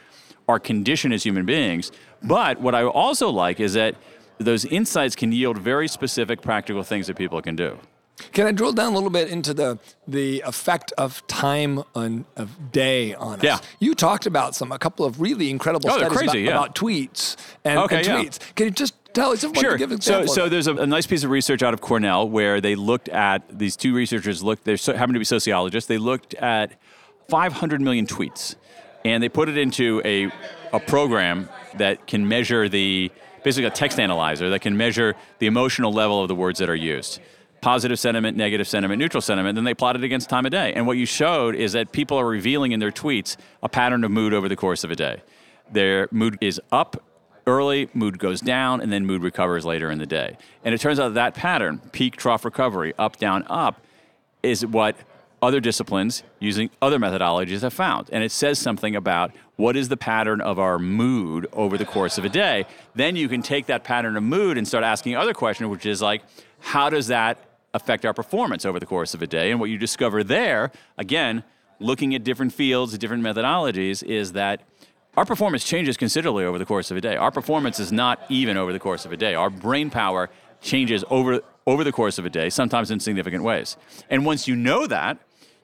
our 0.48 0.60
condition 0.60 1.12
as 1.12 1.24
human 1.24 1.46
beings. 1.46 1.92
But 2.24 2.60
what 2.62 2.76
I 2.76 2.84
also 2.84 3.30
like 3.30 3.60
is 3.60 3.74
that 3.74 3.96
those 4.40 4.66
insights 4.66 5.16
can 5.16 5.32
yield 5.32 5.58
very 5.58 5.88
specific 5.88 6.42
practical 6.42 6.84
things 6.84 7.08
that 7.08 7.16
people 7.16 7.42
can 7.42 7.56
do. 7.56 7.80
Can 8.34 8.48
I 8.48 8.52
drill 8.52 8.74
down 8.74 8.94
a 8.94 8.96
little 8.96 9.12
bit 9.12 9.30
into 9.30 9.54
the 9.54 9.78
the 10.08 10.42
effect 10.42 10.92
of 10.98 11.26
time 11.28 11.84
on 11.94 12.26
of 12.36 12.72
day 12.72 13.14
on 13.14 13.40
us? 13.40 13.44
Yeah. 13.44 13.60
You 13.80 13.94
talked 13.94 14.26
about 14.26 14.56
some 14.56 14.72
a 14.72 14.80
couple 14.80 15.06
of 15.06 15.22
really 15.22 15.52
incredible 15.52 15.90
Oh, 15.90 15.98
studies 15.98 16.18
crazy, 16.18 16.46
about, 16.46 16.52
yeah. 16.52 16.58
about 16.58 16.76
tweets 16.76 17.36
and, 17.64 17.80
Okay, 17.80 17.98
and 17.98 18.06
yeah. 18.08 18.16
tweets. 18.24 18.40
Can 18.56 18.66
you 18.66 18.72
just 18.72 18.96
tell 19.14 19.32
us? 19.32 19.46
Sure. 19.56 19.78
Give 19.78 19.92
an 19.92 20.02
So, 20.02 20.26
so 20.26 20.50
there's 20.50 20.66
a, 20.66 20.76
a 20.78 20.88
nice 20.88 21.06
piece 21.06 21.24
of 21.24 21.30
research 21.30 21.62
out 21.62 21.76
of 21.76 21.82
Cornell 21.82 22.28
where 22.28 22.60
they 22.60 22.74
looked 22.74 23.08
at 23.10 23.44
these 23.60 23.76
two 23.76 23.94
researchers 23.94 24.42
looked. 24.42 24.64
They 24.64 24.78
so, 24.78 24.96
happen 24.96 25.14
to 25.14 25.20
be 25.20 25.26
sociologists. 25.26 25.88
They 25.88 26.00
looked 26.00 26.34
at 26.36 26.72
500 27.30 27.82
million 27.82 28.08
tweets, 28.08 28.56
and 29.06 29.22
they 29.22 29.30
put 29.30 29.48
it 29.48 29.58
into 29.60 30.02
a 30.04 30.32
a 30.74 30.80
program 30.80 31.50
that 31.76 32.08
can 32.08 32.28
measure 32.28 32.70
the 32.70 33.12
basically 33.44 33.66
a 33.66 33.72
text 33.72 34.00
analyzer 34.00 34.50
that 34.50 34.62
can 34.62 34.76
measure 34.76 35.16
the 35.40 35.48
emotional 35.48 35.94
level 35.94 36.22
of 36.22 36.28
the 36.28 36.36
words 36.36 36.60
that 36.60 36.70
are 36.70 36.76
used. 36.76 37.20
Positive 37.62 37.98
sentiment, 37.98 38.38
negative 38.38 38.68
sentiment, 38.68 39.00
neutral 39.00 39.22
sentiment, 39.22 39.56
then 39.56 39.64
they 39.64 39.74
plotted 39.74 40.04
against 40.04 40.30
time 40.30 40.46
of 40.46 40.52
day. 40.52 40.74
And 40.74 40.86
what 40.86 40.98
you 40.98 41.06
showed 41.06 41.56
is 41.56 41.74
that 41.74 41.92
people 41.92 42.18
are 42.18 42.28
revealing 42.28 42.72
in 42.72 42.80
their 42.80 42.92
tweets 42.92 43.38
a 43.64 43.70
pattern 43.70 44.04
of 44.04 44.12
mood 44.12 44.34
over 44.34 44.48
the 44.50 44.56
course 44.56 44.84
of 44.84 44.92
a 44.92 44.96
day. 44.96 45.22
Their 45.72 46.08
mood 46.12 46.38
is 46.42 46.62
up 46.72 47.04
early, 47.48 47.90
mood 47.94 48.20
goes 48.20 48.42
down, 48.42 48.82
and 48.82 48.92
then 48.92 49.06
mood 49.06 49.24
recovers 49.24 49.66
later 49.66 49.90
in 49.90 49.98
the 49.98 50.06
day. 50.06 50.38
And 50.64 50.76
it 50.76 50.82
turns 50.82 51.00
out 51.00 51.14
that 51.14 51.34
pattern, 51.34 51.80
peak 51.92 52.18
trough 52.18 52.46
recovery, 52.46 52.94
up, 53.00 53.18
down, 53.18 53.46
up, 53.48 53.82
is 54.44 54.66
what 54.66 54.96
other 55.42 55.60
disciplines 55.60 56.24
using 56.40 56.70
other 56.82 56.98
methodologies 56.98 57.62
have 57.62 57.74
found. 57.74 58.10
And 58.12 58.24
it 58.24 58.32
says 58.32 58.58
something 58.60 58.96
about 58.96 59.32
what 59.56 59.76
is 59.76 59.90
the 59.90 59.98
pattern 59.98 60.42
of 60.42 60.60
our 60.60 60.80
mood 60.80 61.48
over 61.54 61.78
the 61.78 61.86
course 61.86 62.18
of 62.18 62.26
a 62.26 62.30
day. 62.30 62.66
Then 62.96 63.16
you 63.16 63.28
can 63.28 63.42
take 63.42 63.68
that 63.68 63.84
pattern 63.84 64.18
of 64.18 64.24
mood 64.24 64.58
and 64.58 64.68
start 64.68 64.84
asking 64.84 65.16
other 65.16 65.34
questions, 65.34 65.70
which 65.70 65.86
is 65.86 66.02
like, 66.02 66.24
how 66.60 66.90
does 66.90 67.08
that 67.08 67.38
affect 67.74 68.06
our 68.06 68.14
performance 68.14 68.66
over 68.66 68.80
the 68.80 68.86
course 68.86 69.14
of 69.14 69.22
a 69.22 69.28
day? 69.28 69.52
And 69.52 69.60
what 69.60 69.70
you 69.70 69.78
discover 69.78 70.24
there, 70.24 70.72
again, 70.98 71.44
looking 71.80 72.16
at 72.16 72.24
different 72.24 72.54
fields, 72.54 72.98
different 72.98 73.24
methodologies, 73.24 74.04
is 74.04 74.34
that 74.34 74.62
our 75.16 75.26
performance 75.26 75.64
changes 75.64 75.98
considerably 75.98 76.46
over 76.46 76.58
the 76.58 76.66
course 76.66 76.92
of 76.92 76.98
a 76.98 77.02
day. 77.02 77.16
Our 77.16 77.32
performance 77.32 77.80
is 77.80 77.92
not 77.92 78.20
even 78.30 78.58
over 78.58 78.72
the 78.72 78.80
course 78.80 79.06
of 79.06 79.12
a 79.12 79.18
day. 79.18 79.34
Our 79.36 79.50
brain 79.50 79.90
power 79.90 80.30
changes 80.62 81.04
over 81.10 81.42
over 81.68 81.84
the 81.84 81.92
course 81.92 82.18
of 82.18 82.26
a 82.26 82.30
day, 82.30 82.50
sometimes 82.50 82.90
in 82.90 83.00
significant 83.00 83.44
ways. 83.44 83.76
And 84.10 84.26
once 84.26 84.48
you 84.48 84.56
know 84.56 84.88
that, 84.88 85.18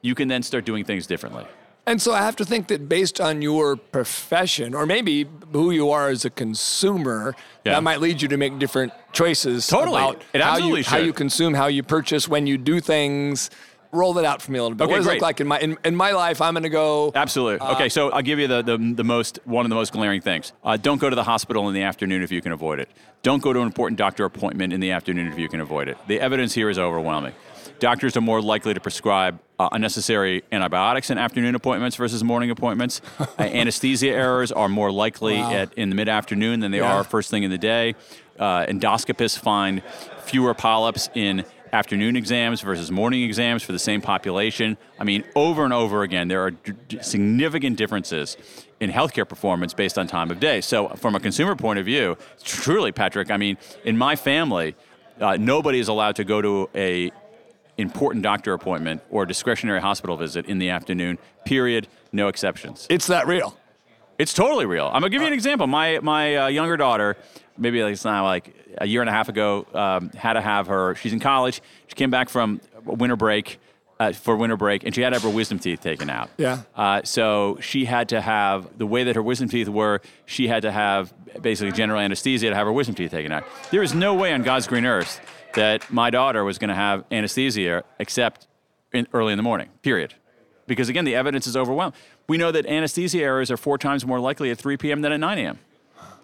you 0.03 0.13
can 0.13 0.27
then 0.27 0.43
start 0.43 0.65
doing 0.65 0.83
things 0.85 1.07
differently. 1.07 1.45
And 1.85 2.01
so 2.01 2.13
I 2.13 2.19
have 2.19 2.35
to 2.37 2.45
think 2.45 2.67
that 2.67 2.87
based 2.87 3.19
on 3.19 3.41
your 3.41 3.75
profession, 3.75 4.73
or 4.73 4.85
maybe 4.85 5.27
who 5.51 5.71
you 5.71 5.89
are 5.89 6.09
as 6.09 6.23
a 6.23 6.29
consumer, 6.29 7.35
Yeah. 7.65 7.73
that 7.73 7.83
might 7.83 7.99
lead 7.99 8.21
you 8.21 8.27
to 8.29 8.37
make 8.37 8.57
different 8.59 8.93
choices 9.11 9.67
Totally. 9.67 9.97
about 9.97 10.23
how, 10.33 10.57
you, 10.57 10.81
how 10.83 10.97
you 10.97 11.11
consume, 11.11 11.53
how 11.55 11.67
you 11.67 11.83
purchase, 11.83 12.27
when 12.27 12.47
you 12.47 12.57
do 12.57 12.79
things. 12.79 13.49
Roll 13.91 14.13
that 14.13 14.25
out 14.25 14.41
for 14.41 14.51
me 14.51 14.57
a 14.57 14.63
little 14.63 14.75
bit. 14.75 14.85
Okay, 14.85 14.91
what 14.91 14.97
does 14.97 15.07
it 15.07 15.13
look 15.13 15.21
like 15.21 15.39
in 15.39 15.47
my 15.47 15.59
in, 15.59 15.77
in 15.85 15.95
my 15.95 16.11
life? 16.13 16.41
I'm 16.41 16.55
going 16.55 16.63
to 16.63 16.69
go. 16.69 17.11
Absolutely. 17.13 17.67
okay, 17.67 17.89
so 17.89 18.09
I'll 18.09 18.23
give 18.23 18.39
you 18.39 18.47
the, 18.47 18.63
the, 18.63 18.77
the 18.77 19.03
most 19.03 19.37
one 19.45 19.65
of 19.67 19.69
the 19.69 19.75
most 19.75 19.93
glaring 19.93 20.19
things. 20.19 20.51
Uh, 20.63 20.77
don't 20.77 20.99
go 20.99 21.11
to 21.11 21.15
the 21.15 21.23
hospital 21.23 21.67
in 21.67 21.75
the 21.75 21.83
afternoon 21.83 22.23
if 22.23 22.31
you 22.31 22.41
can 22.41 22.53
avoid 22.53 22.79
it. 22.79 22.89
Don't 23.21 23.43
go 23.43 23.53
to 23.53 23.59
an 23.59 23.67
important 23.67 23.99
doctor 23.99 24.25
appointment 24.25 24.73
in 24.73 24.79
the 24.79 24.89
afternoon 24.89 25.27
if 25.31 25.37
you 25.37 25.47
can 25.47 25.59
avoid 25.59 25.89
it. 25.89 25.97
The 26.07 26.19
evidence 26.19 26.53
here 26.55 26.71
is 26.71 26.79
overwhelming. 26.79 27.33
Doctors 27.79 28.15
are 28.15 28.21
more 28.21 28.41
likely 28.41 28.73
to 28.73 28.79
prescribe 28.79 29.39
uh, 29.59 29.69
unnecessary 29.71 30.43
antibiotics 30.51 31.09
in 31.09 31.17
afternoon 31.17 31.53
appointments 31.55 31.95
versus 31.97 32.23
morning 32.23 32.49
appointments. 32.49 33.01
Uh, 33.19 33.43
anesthesia 33.43 34.07
errors 34.09 34.51
are 34.51 34.69
more 34.69 34.91
likely 34.91 35.37
Wow. 35.37 35.51
at, 35.53 35.73
in 35.73 35.89
the 35.89 35.95
mid 35.95 36.07
afternoon 36.07 36.59
than 36.59 36.71
they 36.71 36.77
Yeah. 36.79 36.93
are 36.95 37.03
first 37.03 37.29
thing 37.31 37.43
in 37.43 37.49
the 37.51 37.57
day. 37.57 37.95
Uh, 38.39 38.65
endoscopists 38.65 39.37
find 39.37 39.81
fewer 40.23 40.53
polyps 40.53 41.09
in 41.15 41.43
afternoon 41.71 42.15
exams 42.15 42.61
versus 42.61 42.91
morning 42.91 43.23
exams 43.23 43.63
for 43.63 43.71
the 43.71 43.79
same 43.79 44.01
population. 44.01 44.77
I 44.99 45.03
mean, 45.03 45.23
over 45.35 45.63
and 45.65 45.73
over 45.73 46.03
again, 46.03 46.27
there 46.27 46.43
are 46.43 46.51
d- 46.51 46.73
d- 46.87 46.99
significant 47.01 47.75
differences 47.77 48.37
in 48.79 48.91
healthcare 48.91 49.27
performance 49.27 49.73
based 49.73 49.97
on 49.97 50.05
time 50.07 50.29
of 50.29 50.39
day. 50.39 50.61
So, 50.61 50.89
from 50.89 51.15
a 51.15 51.19
consumer 51.19 51.55
point 51.55 51.79
of 51.79 51.85
view, 51.85 52.17
truly, 52.43 52.91
Patrick, 52.91 53.31
I 53.31 53.37
mean, 53.37 53.57
in 53.83 53.97
my 53.97 54.15
family, 54.15 54.75
uh, 55.19 55.37
nobody 55.37 55.79
is 55.79 55.87
allowed 55.87 56.15
to 56.17 56.23
go 56.23 56.41
to 56.41 56.69
a 56.75 57.11
important 57.77 58.23
doctor 58.23 58.53
appointment 58.53 59.01
or 59.09 59.25
discretionary 59.25 59.81
hospital 59.81 60.17
visit 60.17 60.45
in 60.45 60.59
the 60.59 60.69
afternoon. 60.69 61.17
Period. 61.45 61.87
No 62.11 62.27
exceptions. 62.27 62.87
It's 62.89 63.07
that 63.07 63.27
real. 63.27 63.57
It's 64.19 64.33
totally 64.33 64.65
real. 64.65 64.87
I'm 64.87 65.01
gonna 65.01 65.09
give 65.09 65.21
you 65.21 65.27
an 65.27 65.33
example. 65.33 65.67
My 65.67 65.99
my 65.99 66.35
uh, 66.35 66.47
younger 66.47 66.77
daughter, 66.77 67.17
maybe 67.57 67.81
like 67.81 67.93
it's 67.93 68.05
not 68.05 68.23
like 68.23 68.55
a 68.77 68.85
year 68.85 69.01
and 69.01 69.09
a 69.09 69.13
half 69.13 69.27
ago, 69.27 69.65
um, 69.73 70.09
had 70.11 70.33
to 70.33 70.41
have 70.41 70.67
her. 70.67 70.95
She's 70.95 71.13
in 71.13 71.19
college. 71.19 71.61
She 71.87 71.95
came 71.95 72.11
back 72.11 72.29
from 72.29 72.61
winter 72.85 73.15
break, 73.15 73.59
uh, 73.99 74.11
for 74.11 74.35
winter 74.35 74.55
break, 74.55 74.83
and 74.83 74.93
she 74.93 75.01
had 75.01 75.09
to 75.09 75.15
have 75.15 75.23
her 75.23 75.35
wisdom 75.35 75.57
teeth 75.59 75.81
taken 75.81 76.09
out. 76.09 76.29
Yeah. 76.37 76.61
Uh, 76.75 77.01
so 77.03 77.57
she 77.59 77.85
had 77.85 78.09
to 78.09 78.21
have 78.21 78.77
the 78.77 78.85
way 78.85 79.03
that 79.03 79.15
her 79.15 79.23
wisdom 79.23 79.49
teeth 79.49 79.67
were. 79.67 80.01
She 80.25 80.47
had 80.47 80.61
to 80.61 80.71
have 80.71 81.13
basically 81.41 81.71
general 81.71 81.99
anesthesia 81.99 82.49
to 82.49 82.55
have 82.55 82.67
her 82.67 82.73
wisdom 82.73 82.95
teeth 82.95 83.11
taken 83.11 83.31
out. 83.31 83.45
There 83.71 83.81
is 83.81 83.93
no 83.95 84.13
way 84.13 84.31
on 84.31 84.43
God's 84.43 84.67
green 84.67 84.85
earth 84.85 85.19
that 85.53 85.91
my 85.91 86.09
daughter 86.09 86.43
was 86.43 86.57
going 86.57 86.69
to 86.69 86.75
have 86.75 87.03
anesthesia 87.11 87.83
except 87.99 88.47
in, 88.91 89.07
early 89.13 89.33
in 89.33 89.37
the 89.37 89.43
morning. 89.43 89.69
Period. 89.81 90.13
Because 90.67 90.89
again, 90.89 91.05
the 91.05 91.15
evidence 91.15 91.45
is 91.47 91.57
overwhelming. 91.57 91.97
We 92.27 92.37
know 92.37 92.51
that 92.51 92.65
anesthesia 92.65 93.19
errors 93.21 93.51
are 93.51 93.57
four 93.57 93.77
times 93.77 94.05
more 94.05 94.19
likely 94.19 94.49
at 94.51 94.57
3 94.57 94.77
p.m. 94.77 95.01
than 95.01 95.11
at 95.11 95.19
9 95.19 95.37
a.m. 95.39 95.59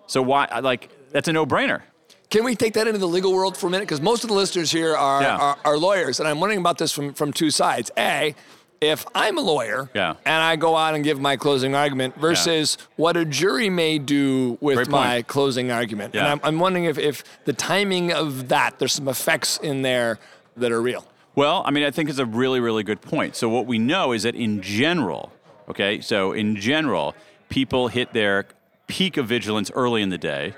So 0.08 0.22
why? 0.22 0.48
Like 0.62 0.90
that's 1.12 1.28
a 1.28 1.34
no-brainer. 1.34 1.82
Can 2.30 2.44
we 2.44 2.56
take 2.56 2.74
that 2.76 2.86
into 2.88 3.00
the 3.00 3.08
legal 3.08 3.34
world 3.34 3.58
for 3.58 3.68
a 3.68 3.70
minute? 3.72 3.84
Because 3.88 4.02
most 4.02 4.24
of 4.24 4.30
the 4.30 4.36
listeners 4.36 4.72
here 4.72 4.96
are, 4.96 5.22
Yeah. 5.22 5.36
are, 5.38 5.58
are 5.66 5.78
lawyers, 5.80 6.20
and 6.20 6.30
I'm 6.30 6.40
wondering 6.40 6.60
about 6.60 6.78
this 6.78 6.92
from, 6.92 7.14
from 7.16 7.34
two 7.34 7.50
sides. 7.50 7.90
A, 7.98 8.36
if 8.82 9.06
I'm 9.14 9.38
a 9.38 9.42
lawyer 9.42 9.90
Yeah. 9.94 10.16
and 10.26 10.44
I 10.44 10.56
go 10.56 10.76
out 10.76 10.96
and 10.96 11.04
give 11.04 11.20
my 11.20 11.36
closing 11.38 11.76
argument 11.76 12.16
versus 12.16 12.78
what 12.96 13.18
a 13.18 13.26
jury 13.26 13.70
may 13.70 14.00
do 14.00 14.58
with 14.62 14.90
my 14.90 15.22
closing 15.24 15.72
argument. 15.72 16.16
And 16.16 16.26
I'm, 16.28 16.40
I'm 16.44 16.60
wondering 16.60 16.86
if, 16.86 16.98
if 16.98 17.24
the 17.46 17.54
timing 17.54 18.12
of 18.14 18.50
that, 18.50 18.80
there's 18.80 18.94
some 18.94 19.08
effects 19.08 19.58
in 19.62 19.82
there 19.82 20.20
that 20.58 20.72
are 20.72 20.82
real. 20.82 21.06
Well, 21.36 21.64
I 21.66 21.72
mean, 21.72 21.84
I 21.84 21.92
think 21.92 22.10
it's 22.10 22.20
a 22.20 22.26
really, 22.26 22.60
really 22.60 22.84
good 22.84 23.02
point. 23.02 23.36
So, 23.36 23.48
what 23.48 23.66
we 23.66 23.78
know 23.80 24.12
is 24.12 24.24
that 24.24 24.36
in 24.36 24.62
general, 24.62 25.32
okay, 25.70 26.02
so 26.02 26.34
in 26.34 26.56
general, 26.58 27.16
people 27.48 27.88
hit 27.88 28.12
their 28.14 28.46
peak 28.88 29.16
of 29.16 29.28
vigilance 29.28 29.72
early 29.74 30.02
in 30.02 30.10
the 30.10 30.18
day, 30.18 30.54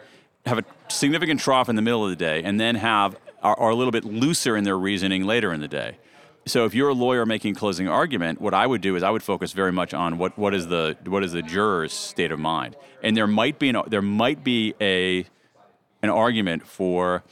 have 0.46 0.58
a 0.58 0.64
significant 0.88 1.40
trough 1.40 1.70
in 1.70 1.76
the 1.76 1.82
middle 1.82 2.04
of 2.04 2.10
the 2.10 2.16
day, 2.16 2.42
and 2.42 2.60
then 2.60 2.76
have 2.76 3.16
are, 3.44 3.60
are 3.60 3.70
a 3.70 3.76
little 3.76 3.92
bit 3.92 4.06
looser 4.06 4.56
in 4.58 4.64
their 4.64 4.78
reasoning 4.78 5.24
later 5.26 5.54
in 5.54 5.60
the 5.62 5.68
day. 5.68 5.98
So, 6.46 6.66
if 6.66 6.74
you're 6.74 6.90
a 6.90 6.94
lawyer 6.94 7.26
making 7.26 7.54
closing 7.54 7.88
argument, 7.88 8.42
what 8.42 8.54
I 8.54 8.66
would 8.66 8.82
do 8.82 8.96
is 8.96 9.04
I 9.04 9.12
would 9.12 9.22
focus 9.22 9.52
very 9.54 9.72
much 9.72 9.94
on 9.94 10.18
what, 10.18 10.38
what 10.38 10.56
is 10.56 10.68
the 10.68 10.98
what 11.06 11.24
is 11.24 11.34
the 11.34 11.44
juror's 11.44 11.94
state 11.94 12.32
of 12.32 12.40
mind, 12.40 12.76
and 13.04 13.16
there 13.16 13.28
might 13.28 13.60
be 13.60 13.70
an, 13.70 13.78
there 13.88 14.02
might 14.02 14.44
be 14.44 14.74
a 14.82 15.26
an 16.02 16.10
argument 16.10 16.66
for 16.68 17.24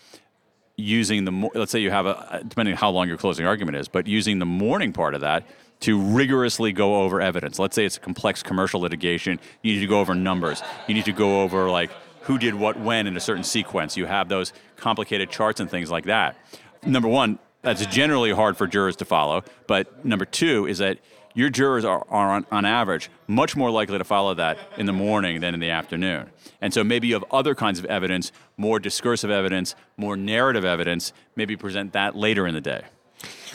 using 0.76 1.26
the 1.26 1.50
let's 1.56 1.72
say 1.72 1.80
you 1.80 1.92
have 1.92 2.06
a 2.06 2.42
depending 2.48 2.74
on 2.74 2.78
how 2.78 2.90
long 2.90 3.08
your 3.08 3.18
closing 3.18 3.46
argument 3.46 3.78
is, 3.78 3.88
but 3.88 4.06
using 4.06 4.40
the 4.40 4.46
morning 4.46 4.94
part 4.94 5.16
of 5.16 5.22
that 5.22 5.46
to 5.82 6.00
rigorously 6.00 6.72
go 6.72 7.02
over 7.04 7.22
evidence. 7.22 7.58
Let's 7.58 7.76
say 7.76 7.86
it's 7.86 7.98
a 7.98 8.02
complex 8.02 8.44
commercial 8.44 8.82
litigation. 8.82 9.40
You 9.64 9.74
need 9.74 9.82
to 9.82 9.88
go 9.88 10.02
over 10.02 10.14
numbers. 10.14 10.62
You 10.88 10.94
need 10.94 11.06
to 11.06 11.14
go 11.14 11.42
over 11.42 11.70
like 11.70 11.90
who 12.22 12.38
did 12.38 12.54
what 12.54 12.80
when 12.80 13.08
in 13.08 13.18
a 13.18 13.20
certain 13.20 13.44
sequence. 13.44 13.98
You 13.98 14.06
have 14.06 14.30
those 14.30 14.54
complicated 14.76 15.30
charts 15.30 15.60
and 15.60 15.70
things 15.70 15.90
like 15.90 16.06
that. 16.06 16.38
Number 16.86 17.08
one, 17.08 17.40
that's 17.62 17.86
generally 17.88 18.32
hard 18.32 18.58
for 18.58 18.68
jurors 18.68 18.96
to 18.98 19.06
follow. 19.06 19.44
But 19.68 20.06
number 20.06 20.26
two 20.26 20.68
is 20.68 20.78
that 20.78 21.00
your 21.36 21.50
jurors 21.50 21.86
are, 21.86 22.06
are 22.10 22.32
on, 22.32 22.46
on 22.52 22.66
average 22.66 23.10
much 23.28 23.56
more 23.56 23.70
likely 23.70 23.98
to 23.98 24.04
follow 24.04 24.34
that 24.34 24.58
in 24.78 24.86
the 24.86 24.94
morning 24.94 25.42
than 25.42 25.54
in 25.54 25.60
the 25.60 25.70
afternoon. 25.70 26.30
And 26.62 26.74
so 26.74 26.84
maybe 26.84 27.08
you 27.08 27.14
have 27.14 27.26
other 27.32 27.56
kinds 27.56 27.80
of 27.80 27.86
evidence, 27.86 28.32
more 28.58 28.80
discursive 28.80 29.30
evidence, 29.30 29.76
more 29.98 30.18
narrative 30.18 30.66
evidence, 30.66 31.14
maybe 31.36 31.56
present 31.56 31.94
that 31.94 32.16
later 32.16 32.48
in 32.48 32.54
the 32.54 32.62
day. 32.62 32.84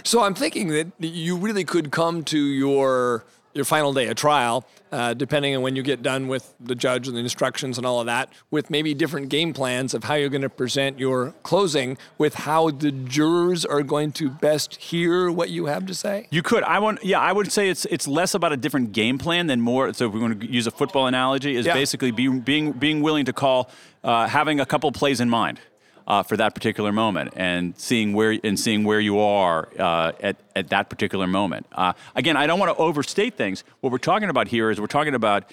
So 0.02 0.22
I'm 0.22 0.34
thinking 0.34 0.68
that 0.68 0.92
you 0.98 1.36
really 1.36 1.64
could 1.64 1.90
come 1.90 2.22
to 2.24 2.38
your 2.38 3.24
your 3.54 3.64
final 3.64 3.92
day 3.92 4.08
of 4.08 4.16
trial, 4.16 4.66
uh, 4.90 5.14
depending 5.14 5.54
on 5.56 5.62
when 5.62 5.76
you 5.76 5.82
get 5.82 6.02
done 6.02 6.28
with 6.28 6.54
the 6.60 6.74
judge 6.74 7.06
and 7.08 7.16
the 7.16 7.20
instructions 7.20 7.78
and 7.78 7.86
all 7.86 8.00
of 8.00 8.06
that, 8.06 8.32
with 8.50 8.68
maybe 8.68 8.94
different 8.94 9.28
game 9.28 9.52
plans 9.52 9.94
of 9.94 10.04
how 10.04 10.14
you're 10.14 10.28
going 10.28 10.42
to 10.42 10.48
present 10.50 10.98
your 10.98 11.32
closing, 11.44 11.96
with 12.18 12.34
how 12.34 12.70
the 12.70 12.90
jurors 12.90 13.64
are 13.64 13.82
going 13.82 14.10
to 14.12 14.28
best 14.28 14.76
hear 14.76 15.30
what 15.30 15.50
you 15.50 15.66
have 15.66 15.86
to 15.86 15.94
say. 15.94 16.26
You 16.30 16.42
could. 16.42 16.62
I 16.64 16.78
want. 16.80 17.04
Yeah, 17.04 17.20
I 17.20 17.32
would 17.32 17.50
say 17.52 17.68
it's 17.70 17.84
it's 17.86 18.08
less 18.08 18.34
about 18.34 18.52
a 18.52 18.56
different 18.56 18.92
game 18.92 19.18
plan 19.18 19.46
than 19.46 19.60
more. 19.60 19.92
So 19.92 20.06
if 20.08 20.12
we're 20.12 20.20
going 20.20 20.38
to 20.40 20.46
use 20.52 20.66
a 20.66 20.70
football 20.72 21.06
analogy, 21.06 21.56
is 21.56 21.66
Yeah. 21.66 21.74
basically 21.74 22.10
being 22.10 22.40
being 22.40 22.72
being 22.72 23.02
willing 23.02 23.24
to 23.26 23.32
call, 23.32 23.70
uh, 24.02 24.26
having 24.26 24.58
a 24.60 24.66
couple 24.66 24.90
plays 24.92 25.20
in 25.20 25.30
mind. 25.30 25.60
Uh, 26.06 26.22
for 26.22 26.36
that 26.36 26.54
particular 26.54 26.92
moment, 26.92 27.32
and 27.34 27.72
seeing 27.78 28.12
where 28.12 28.38
and 28.44 28.60
seeing 28.60 28.84
where 28.84 29.00
you 29.00 29.18
are 29.18 29.70
uh, 29.78 30.12
at 30.20 30.36
at 30.54 30.68
that 30.68 30.90
particular 30.90 31.26
moment. 31.26 31.66
Uh, 31.72 31.94
again, 32.14 32.36
I 32.36 32.46
don't 32.46 32.58
want 32.58 32.76
to 32.76 32.76
overstate 32.76 33.38
things. 33.38 33.64
What 33.80 33.90
we're 33.90 33.96
talking 33.96 34.28
about 34.28 34.48
here 34.48 34.70
is 34.70 34.78
we're 34.78 34.86
talking 34.86 35.14
about 35.14 35.50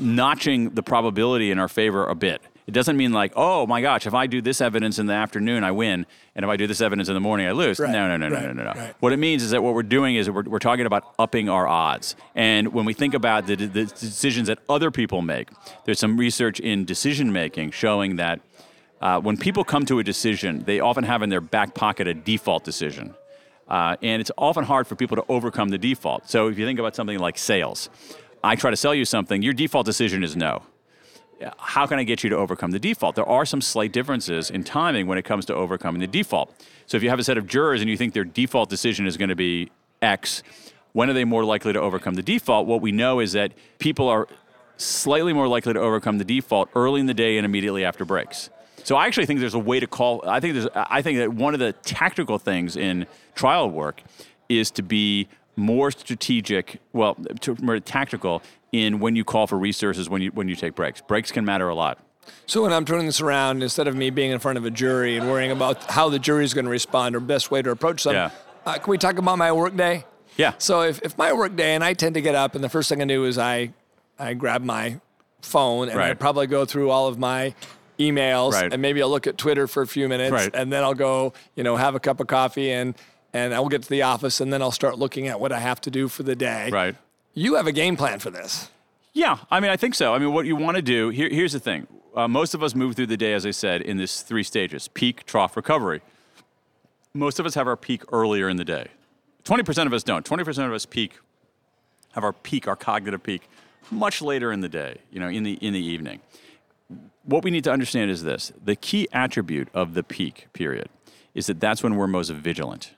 notching 0.00 0.70
the 0.70 0.82
probability 0.82 1.50
in 1.50 1.58
our 1.58 1.68
favor 1.68 2.06
a 2.06 2.14
bit. 2.14 2.42
It 2.66 2.72
doesn't 2.72 2.96
mean 2.96 3.12
like, 3.12 3.32
oh 3.34 3.66
my 3.66 3.80
gosh, 3.80 4.06
if 4.06 4.14
I 4.14 4.26
do 4.26 4.40
this 4.40 4.60
evidence 4.60 4.98
in 4.98 5.06
the 5.06 5.12
afternoon, 5.14 5.64
I 5.64 5.72
win, 5.72 6.06
and 6.36 6.44
if 6.44 6.48
I 6.48 6.56
do 6.56 6.66
this 6.68 6.80
evidence 6.80 7.08
in 7.08 7.14
the 7.14 7.20
morning, 7.20 7.46
I 7.48 7.52
lose. 7.52 7.80
Right, 7.80 7.90
No, 7.90 8.06
no, 8.06 8.16
no, 8.16 8.28
no, 8.28 8.40
no, 8.40 8.52
no, 8.52 8.64
no. 8.64 8.72
right. 8.80 8.94
What 9.00 9.12
it 9.12 9.16
means 9.16 9.42
is 9.42 9.50
that 9.50 9.62
what 9.62 9.74
we're 9.74 9.82
doing 9.82 10.14
is 10.14 10.30
we're, 10.30 10.42
we're 10.44 10.60
talking 10.60 10.86
about 10.86 11.12
upping 11.18 11.48
our 11.48 11.66
odds. 11.66 12.14
And 12.36 12.72
when 12.72 12.84
we 12.84 12.92
think 12.94 13.14
about 13.14 13.46
the, 13.46 13.56
the 13.56 13.86
decisions 13.86 14.46
that 14.46 14.58
other 14.68 14.90
people 14.92 15.20
make, 15.20 15.48
there's 15.84 15.98
some 15.98 16.16
research 16.16 16.60
in 16.60 16.84
decision 16.84 17.32
making 17.32 17.72
showing 17.72 18.16
that 18.16 18.40
uh, 19.00 19.20
when 19.20 19.36
people 19.36 19.64
come 19.64 19.86
to 19.86 19.98
a 19.98 20.04
decision, 20.04 20.64
they 20.64 20.80
often 20.80 21.04
have 21.04 21.22
in 21.22 21.30
their 21.30 21.40
back 21.40 21.74
pocket 21.74 22.06
a 22.06 22.14
default 22.14 22.64
decision. 22.64 23.14
Uh, 23.68 23.96
and 24.02 24.20
it's 24.20 24.32
often 24.36 24.64
hard 24.64 24.86
for 24.86 24.96
people 24.96 25.16
to 25.16 25.24
overcome 25.28 25.68
the 25.68 25.78
default. 25.78 26.28
So 26.28 26.48
if 26.48 26.58
you 26.58 26.66
think 26.66 26.78
about 26.78 26.96
something 26.96 27.18
like 27.18 27.38
sales, 27.38 27.88
I 28.42 28.56
try 28.56 28.70
to 28.70 28.76
sell 28.76 28.94
you 28.94 29.04
something, 29.04 29.42
your 29.42 29.52
default 29.52 29.86
decision 29.86 30.24
is 30.24 30.36
no. 30.36 30.62
How 31.58 31.86
can 31.86 31.98
I 31.98 32.04
get 32.04 32.22
you 32.22 32.30
to 32.30 32.36
overcome 32.36 32.72
the 32.72 32.78
default? 32.78 33.14
There 33.16 33.28
are 33.28 33.46
some 33.46 33.62
slight 33.62 33.92
differences 33.92 34.50
in 34.50 34.64
timing 34.64 35.06
when 35.06 35.16
it 35.16 35.24
comes 35.24 35.46
to 35.46 35.54
overcoming 35.54 36.00
the 36.00 36.06
default. 36.06 36.54
So 36.86 36.96
if 36.96 37.02
you 37.02 37.08
have 37.08 37.18
a 37.18 37.24
set 37.24 37.38
of 37.38 37.46
jurors 37.46 37.80
and 37.80 37.88
you 37.88 37.96
think 37.96 38.12
their 38.12 38.24
default 38.24 38.68
decision 38.68 39.06
is 39.06 39.16
going 39.16 39.30
to 39.30 39.36
be 39.36 39.70
X, 40.02 40.42
when 40.92 41.08
are 41.08 41.14
they 41.14 41.24
more 41.24 41.44
likely 41.44 41.72
to 41.72 41.80
overcome 41.80 42.14
the 42.14 42.22
default? 42.22 42.66
What 42.66 42.82
we 42.82 42.92
know 42.92 43.20
is 43.20 43.32
that 43.32 43.52
people 43.78 44.08
are 44.08 44.26
slightly 44.76 45.32
more 45.32 45.48
likely 45.48 45.72
to 45.72 45.80
overcome 45.80 46.18
the 46.18 46.24
default 46.24 46.68
early 46.74 47.00
in 47.00 47.06
the 47.06 47.14
day 47.14 47.38
and 47.38 47.44
immediately 47.46 47.84
after 47.84 48.04
breaks. 48.04 48.50
So 48.84 48.96
I 48.96 49.06
actually 49.06 49.26
think 49.26 49.40
there's 49.40 49.54
a 49.54 49.58
way 49.58 49.80
to 49.80 49.86
call. 49.86 50.22
I 50.26 50.40
think 50.40 50.54
there's. 50.54 50.68
I 50.74 51.02
think 51.02 51.18
that 51.18 51.32
one 51.32 51.54
of 51.54 51.60
the 51.60 51.72
tactical 51.72 52.38
things 52.38 52.76
in 52.76 53.06
trial 53.34 53.70
work 53.70 54.02
is 54.48 54.70
to 54.72 54.82
be 54.82 55.28
more 55.56 55.90
strategic. 55.90 56.80
Well, 56.92 57.16
to, 57.40 57.56
more 57.60 57.78
tactical 57.80 58.42
in 58.72 59.00
when 59.00 59.16
you 59.16 59.24
call 59.24 59.46
for 59.46 59.58
resources 59.58 60.08
when 60.08 60.22
you 60.22 60.30
when 60.30 60.48
you 60.48 60.56
take 60.56 60.74
breaks. 60.74 61.00
Breaks 61.00 61.30
can 61.30 61.44
matter 61.44 61.68
a 61.68 61.74
lot. 61.74 61.98
So 62.46 62.62
when 62.62 62.72
I'm 62.72 62.84
turning 62.84 63.06
this 63.06 63.20
around, 63.20 63.62
instead 63.62 63.88
of 63.88 63.96
me 63.96 64.10
being 64.10 64.30
in 64.30 64.38
front 64.38 64.56
of 64.58 64.64
a 64.64 64.70
jury 64.70 65.16
and 65.16 65.28
worrying 65.28 65.50
about 65.50 65.90
how 65.90 66.08
the 66.08 66.18
jury 66.18 66.44
is 66.44 66.54
going 66.54 66.64
to 66.66 66.70
respond 66.70 67.16
or 67.16 67.20
best 67.20 67.50
way 67.50 67.60
to 67.62 67.70
approach 67.70 68.04
them, 68.04 68.14
Yeah. 68.14 68.30
uh, 68.66 68.74
can 68.74 68.90
we 68.90 68.98
talk 68.98 69.18
about 69.18 69.36
my 69.38 69.50
work 69.50 69.74
day? 69.76 70.04
Yeah. 70.36 70.52
So 70.58 70.82
if, 70.82 71.02
if 71.02 71.18
my 71.18 71.32
work 71.32 71.56
day, 71.56 71.74
and 71.74 71.82
I 71.82 71.92
tend 71.94 72.14
to 72.14 72.20
get 72.20 72.34
up, 72.36 72.54
and 72.54 72.62
the 72.62 72.68
first 72.68 72.88
thing 72.88 73.02
I 73.02 73.04
do 73.04 73.24
is 73.24 73.36
I, 73.36 73.72
I 74.18 74.34
grab 74.34 74.62
my 74.62 75.00
phone 75.42 75.88
and 75.88 75.98
I 76.00 76.14
probably 76.14 76.46
go 76.46 76.64
through 76.64 76.90
all 76.90 77.08
of 77.08 77.18
my 77.18 77.54
emails 78.00 78.52
Right. 78.52 78.72
and 78.72 78.80
maybe 78.82 79.02
I'll 79.02 79.10
look 79.10 79.26
at 79.26 79.36
Twitter 79.38 79.66
for 79.68 79.82
a 79.82 79.86
few 79.86 80.08
minutes 80.08 80.32
Right. 80.32 80.50
and 80.54 80.72
then 80.72 80.82
I'll 80.82 80.94
go, 80.94 81.32
you 81.54 81.62
know, 81.62 81.76
have 81.76 81.94
a 81.94 82.00
cup 82.00 82.18
of 82.20 82.26
coffee 82.26 82.72
and 82.72 82.94
and 83.32 83.54
I'll 83.54 83.68
get 83.68 83.82
to 83.84 83.88
the 83.88 84.02
office 84.02 84.40
and 84.40 84.52
then 84.52 84.60
I'll 84.60 84.72
start 84.72 84.98
looking 84.98 85.28
at 85.28 85.38
what 85.38 85.52
I 85.52 85.60
have 85.60 85.80
to 85.82 85.90
do 85.90 86.08
for 86.08 86.24
the 86.24 86.34
day. 86.34 86.68
Right. 86.70 86.96
You 87.34 87.54
have 87.54 87.66
a 87.68 87.72
game 87.72 87.96
plan 87.96 88.18
for 88.18 88.30
this. 88.30 88.70
Yeah, 89.12 89.38
I 89.50 89.60
mean, 89.60 89.70
I 89.70 89.76
think 89.76 89.94
so. 89.94 90.14
I 90.14 90.18
mean, 90.18 90.32
what 90.32 90.46
you 90.46 90.56
want 90.56 90.76
to 90.76 90.82
do 90.82 91.10
here, 91.10 91.28
here's 91.28 91.52
the 91.52 91.60
thing. 91.60 91.86
Uh, 92.14 92.26
most 92.26 92.54
of 92.54 92.62
us 92.62 92.74
move 92.74 92.96
through 92.96 93.06
the 93.06 93.16
day, 93.16 93.32
as 93.34 93.46
I 93.46 93.52
said, 93.52 93.82
in 93.82 93.96
this 93.98 94.22
three 94.22 94.42
stages: 94.42 94.88
peak, 94.88 95.24
trough, 95.26 95.56
recovery. 95.56 96.00
Most 97.14 97.38
of 97.40 97.46
us 97.46 97.54
have 97.54 97.66
our 97.66 97.76
peak 97.76 98.02
earlier 98.12 98.48
in 98.48 98.56
the 98.56 98.64
day. 98.64 98.86
Twenty 99.44 99.62
percent 99.62 99.86
of 99.86 99.92
us 99.92 100.02
don't. 100.02 100.24
Twenty 100.24 100.44
percent 100.44 100.68
of 100.68 100.74
us 100.74 100.86
peak, 100.86 101.18
have 102.12 102.24
our 102.24 102.32
peak, 102.32 102.66
our 102.68 102.76
cognitive 102.76 103.22
peak, 103.22 103.42
much 103.90 104.20
later 104.22 104.52
in 104.52 104.60
the 104.60 104.68
day. 104.68 104.98
You 105.12 105.20
know, 105.20 105.28
in 105.28 105.42
the 105.44 105.52
in 105.54 105.72
the 105.72 105.84
evening. 105.84 106.20
What 107.24 107.44
we 107.44 107.50
need 107.50 107.64
to 107.64 107.72
understand 107.72 108.10
is 108.10 108.22
this: 108.22 108.52
the 108.62 108.76
key 108.76 109.08
attribute 109.12 109.68
of 109.74 109.94
the 109.94 110.02
peak 110.02 110.48
period 110.52 110.88
is 111.34 111.46
that 111.46 111.60
that's 111.60 111.82
when 111.82 111.96
we're 111.96 112.06
most 112.06 112.30
vigilant. 112.30 112.92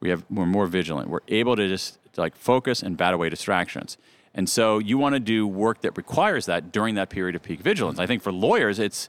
We 0.00 0.10
have 0.10 0.24
we're 0.30 0.46
more 0.46 0.66
vigilant. 0.66 1.08
We're 1.08 1.20
able 1.28 1.56
to 1.56 1.68
just 1.68 1.98
to 2.14 2.20
like 2.20 2.36
focus 2.36 2.82
and 2.82 2.96
bat 2.96 3.14
away 3.14 3.28
distractions. 3.28 3.96
And 4.34 4.48
so 4.48 4.78
you 4.78 4.98
want 4.98 5.14
to 5.14 5.20
do 5.20 5.46
work 5.46 5.80
that 5.80 5.96
requires 5.96 6.46
that 6.46 6.70
during 6.70 6.94
that 6.96 7.08
period 7.08 7.34
of 7.34 7.42
peak 7.42 7.60
vigilance. 7.60 7.98
I 7.98 8.06
think 8.06 8.22
for 8.22 8.32
lawyers, 8.32 8.78
it's 8.78 9.08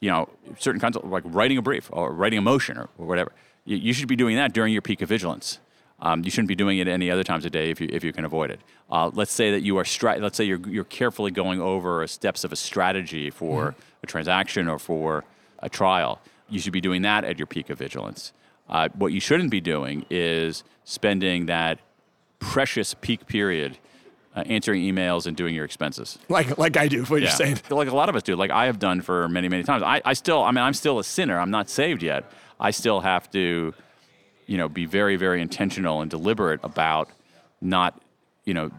you 0.00 0.10
know 0.10 0.28
certain 0.58 0.80
kinds 0.80 0.96
of 0.96 1.04
like 1.10 1.24
writing 1.26 1.58
a 1.58 1.62
brief 1.62 1.88
or 1.92 2.12
writing 2.12 2.38
a 2.38 2.42
motion 2.42 2.78
or, 2.78 2.88
or 2.98 3.06
whatever. 3.06 3.32
You, 3.64 3.76
you 3.76 3.92
should 3.92 4.08
be 4.08 4.16
doing 4.16 4.36
that 4.36 4.52
during 4.52 4.72
your 4.72 4.82
peak 4.82 5.02
of 5.02 5.08
vigilance. 5.08 5.58
Um, 6.04 6.24
you 6.24 6.30
shouldn't 6.32 6.48
be 6.48 6.56
doing 6.56 6.78
it 6.78 6.88
any 6.88 7.12
other 7.12 7.22
times 7.22 7.44
of 7.44 7.52
day 7.52 7.70
if 7.70 7.80
you, 7.80 7.88
if 7.90 8.02
you 8.02 8.12
can 8.12 8.24
avoid 8.24 8.50
it. 8.50 8.60
Uh, 8.90 9.10
let's 9.14 9.32
say 9.32 9.52
that 9.52 9.62
you 9.62 9.78
are 9.78 9.84
stra- 9.84 10.18
let's 10.18 10.36
say 10.36 10.44
you're, 10.44 10.60
you're 10.68 10.84
carefully 10.84 11.30
going 11.30 11.60
over 11.60 12.04
steps 12.08 12.42
of 12.42 12.52
a 12.52 12.56
strategy 12.56 13.30
for 13.30 13.76
a 14.02 14.06
transaction 14.06 14.66
or 14.66 14.80
for 14.80 15.24
a 15.60 15.68
trial. 15.68 16.20
You 16.50 16.58
should 16.58 16.72
be 16.72 16.80
doing 16.80 17.02
that 17.02 17.24
at 17.24 17.38
your 17.38 17.46
peak 17.46 17.70
of 17.70 17.78
vigilance. 17.78 18.32
Uh, 18.68 18.88
what 18.94 19.12
you 19.12 19.20
shouldn't 19.20 19.50
be 19.50 19.60
doing 19.60 20.04
is 20.10 20.64
spending 20.84 21.46
that 21.46 21.78
precious 22.40 22.94
peak 22.94 23.26
period 23.26 23.78
uh, 24.34 24.42
answering 24.46 24.82
emails 24.82 25.26
and 25.26 25.36
doing 25.36 25.54
your 25.54 25.64
expenses. 25.64 26.18
Like 26.28 26.58
like 26.58 26.76
I 26.76 26.88
do, 26.88 27.04
what 27.04 27.20
you're 27.20 27.30
saying. 27.30 27.60
Like 27.70 27.88
a 27.88 27.94
lot 27.94 28.08
of 28.08 28.16
us 28.16 28.24
do. 28.24 28.34
Like 28.34 28.50
I 28.50 28.66
have 28.66 28.80
done 28.80 29.02
for 29.02 29.28
many, 29.28 29.48
many 29.48 29.62
times. 29.62 29.84
I, 29.84 30.02
I 30.04 30.14
still, 30.14 30.42
I 30.42 30.50
mean, 30.50 30.64
I'm 30.64 30.74
still 30.74 30.98
a 30.98 31.04
sinner. 31.04 31.38
I'm 31.38 31.50
not 31.50 31.70
saved 31.70 32.02
yet. 32.02 32.30
I 32.58 32.72
still 32.72 33.00
have 33.00 33.30
to, 33.32 33.74
you 34.52 34.58
know, 34.58 34.68
be 34.68 34.84
very, 34.84 35.16
very 35.16 35.40
intentional 35.40 36.02
and 36.02 36.10
deliberate 36.10 36.60
about 36.62 37.08
not, 37.62 37.98
you 38.44 38.52
know, 38.52 38.70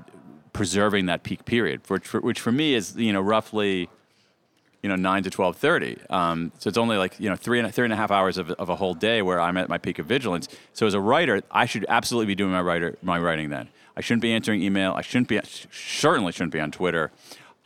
preserving 0.54 1.08
that 1.08 1.24
peak 1.24 1.46
period, 1.46 1.82
which 1.88 2.06
for, 2.06 2.20
which 2.22 2.40
for 2.40 2.52
me 2.52 2.76
is, 2.76 2.96
you 2.96 3.12
know, 3.12 3.22
roughly, 3.22 3.90
you 4.84 4.90
know, 4.90 4.96
nine 4.96 5.24
to 5.24 5.32
twelve 5.32 5.58
thirty. 5.58 5.98
Um, 6.12 6.52
so 6.60 6.68
it's 6.68 6.78
only 6.78 6.98
like 6.98 7.20
you 7.20 7.28
know 7.28 7.36
three 7.36 7.60
and 7.60 7.74
three 7.74 7.86
and 7.86 7.94
a 7.94 7.96
half 7.96 8.12
hours 8.12 8.38
of, 8.38 8.52
of 8.52 8.70
a 8.70 8.76
whole 8.76 8.94
day 8.94 9.24
where 9.24 9.42
I'm 9.42 9.58
at 9.58 9.68
my 9.68 9.80
peak 9.80 9.98
of 9.98 10.06
vigilance. 10.06 10.48
So 10.74 10.86
as 10.86 10.94
a 10.94 11.00
writer, 11.00 11.42
I 11.50 11.66
should 11.66 11.88
absolutely 11.90 12.28
be 12.28 12.36
doing 12.36 12.52
my 12.52 12.62
writer 12.62 12.96
my 13.02 13.18
writing 13.18 13.50
then. 13.50 13.70
I 13.98 14.02
shouldn't 14.02 14.22
be 14.22 14.32
answering 14.32 14.62
email. 14.62 14.94
I 14.94 15.02
shouldn't 15.02 15.28
be 15.28 15.40
certainly 15.72 16.32
shouldn't 16.34 16.54
be 16.54 16.60
on 16.60 16.70
Twitter. 16.70 17.12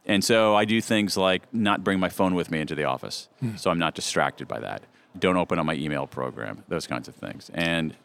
And 0.05 0.23
so 0.23 0.55
I 0.55 0.63
do 0.63 0.79
things 0.79 1.17
like 1.17 1.41
not 1.53 1.83
bring 1.83 1.99
my 1.99 2.07
phone 2.07 2.35
with 2.35 2.51
me 2.51 2.61
into 2.61 2.73
the 2.73 2.85
office, 2.85 3.27
hmm. 3.41 3.57
so 3.57 3.69
I'm 3.69 3.79
not 3.79 3.95
distracted 3.95 4.47
by 4.47 4.59
that. 4.61 4.81
Don't 5.19 5.37
open 5.37 5.59
up 5.59 5.65
my 5.65 5.75
email 5.75 6.07
program, 6.07 6.63
those 6.67 6.87
kinds 6.87 7.07
of 7.07 7.15
things. 7.15 7.51
And 7.53 7.95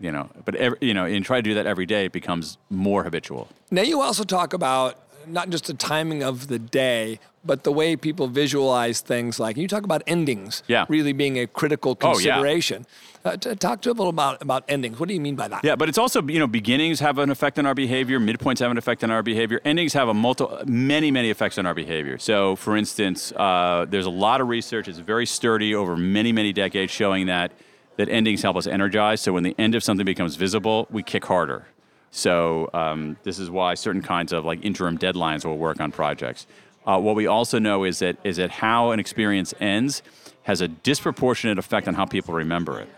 you 0.00 0.10
know, 0.10 0.30
but 0.44 0.54
every, 0.54 0.78
you 0.80 0.94
know, 0.94 1.04
and 1.04 1.24
try 1.24 1.38
to 1.38 1.42
do 1.42 1.54
that 1.54 1.66
every 1.66 1.86
day, 1.86 2.06
it 2.06 2.12
becomes 2.12 2.56
more 2.70 3.04
habitual. 3.04 3.48
Now 3.70 3.82
you 3.82 4.00
also 4.00 4.24
talk 4.24 4.52
about 4.52 4.98
not 5.26 5.50
just 5.50 5.66
the 5.66 5.74
timing 5.74 6.22
of 6.22 6.48
the 6.48 6.58
day, 6.58 7.20
but 7.44 7.64
the 7.64 7.72
way 7.72 7.96
people 7.96 8.28
visualize 8.28 9.00
things 9.00 9.40
like 9.40 9.56
you 9.56 9.66
talk 9.66 9.84
about 9.84 10.02
endings 10.06 10.62
yeah. 10.66 10.84
really 10.88 11.12
being 11.12 11.38
a 11.38 11.46
critical 11.46 11.94
consideration. 11.94 12.86
Oh, 13.24 13.30
yeah. 13.30 13.32
uh, 13.32 13.36
t- 13.36 13.54
talk 13.56 13.80
to 13.82 13.90
a 13.90 13.92
little 13.92 14.10
about 14.10 14.42
about 14.42 14.64
endings. 14.68 14.98
What 14.98 15.08
do 15.08 15.14
you 15.14 15.20
mean 15.20 15.36
by 15.36 15.48
that? 15.48 15.64
Yeah, 15.64 15.76
but 15.76 15.88
it's 15.88 15.98
also 15.98 16.22
you 16.22 16.38
know 16.38 16.46
beginnings 16.46 17.00
have 17.00 17.18
an 17.18 17.30
effect 17.30 17.58
on 17.58 17.66
our 17.66 17.74
behavior, 17.74 18.18
midpoints 18.20 18.58
have 18.58 18.70
an 18.70 18.78
effect 18.78 19.02
on 19.04 19.10
our 19.10 19.22
behavior, 19.22 19.60
endings 19.64 19.92
have 19.94 20.08
a 20.08 20.14
multi 20.14 20.46
many 20.66 21.10
many 21.10 21.30
effects 21.30 21.58
on 21.58 21.66
our 21.66 21.74
behavior. 21.74 22.18
So, 22.18 22.56
for 22.56 22.76
instance, 22.76 23.32
uh, 23.32 23.86
there's 23.88 24.06
a 24.06 24.10
lot 24.10 24.40
of 24.40 24.48
research. 24.48 24.88
It's 24.88 24.98
very 24.98 25.26
sturdy 25.26 25.74
over 25.74 25.96
many 25.96 26.32
many 26.32 26.52
decades, 26.52 26.92
showing 26.92 27.26
that 27.26 27.52
that 27.96 28.08
endings 28.08 28.40
help 28.42 28.56
us 28.56 28.66
energize. 28.66 29.20
So 29.20 29.32
when 29.34 29.42
the 29.42 29.54
end 29.58 29.74
of 29.74 29.84
something 29.84 30.06
becomes 30.06 30.36
visible, 30.36 30.86
we 30.90 31.02
kick 31.02 31.24
harder. 31.26 31.66
So 32.10 32.70
um, 32.72 33.18
this 33.22 33.38
is 33.38 33.50
why 33.50 33.74
certain 33.74 34.02
kinds 34.02 34.32
of 34.32 34.44
like 34.44 34.64
interim 34.64 34.96
deadlines 34.98 35.44
will 35.44 35.58
work 35.58 35.80
on 35.80 35.92
projects. 35.92 36.46
Uh, 36.86 36.98
what 36.98 37.14
we 37.14 37.26
also 37.26 37.58
know 37.58 37.84
is 37.84 37.98
that 37.98 38.16
is 38.24 38.36
that 38.36 38.50
how 38.50 38.90
an 38.92 39.00
experience 39.00 39.52
ends 39.60 40.02
has 40.42 40.60
a 40.60 40.68
disproportionate 40.68 41.58
effect 41.58 41.86
on 41.86 41.94
how 41.94 42.04
people 42.04 42.34
remember 42.34 42.80
it, 42.80 42.88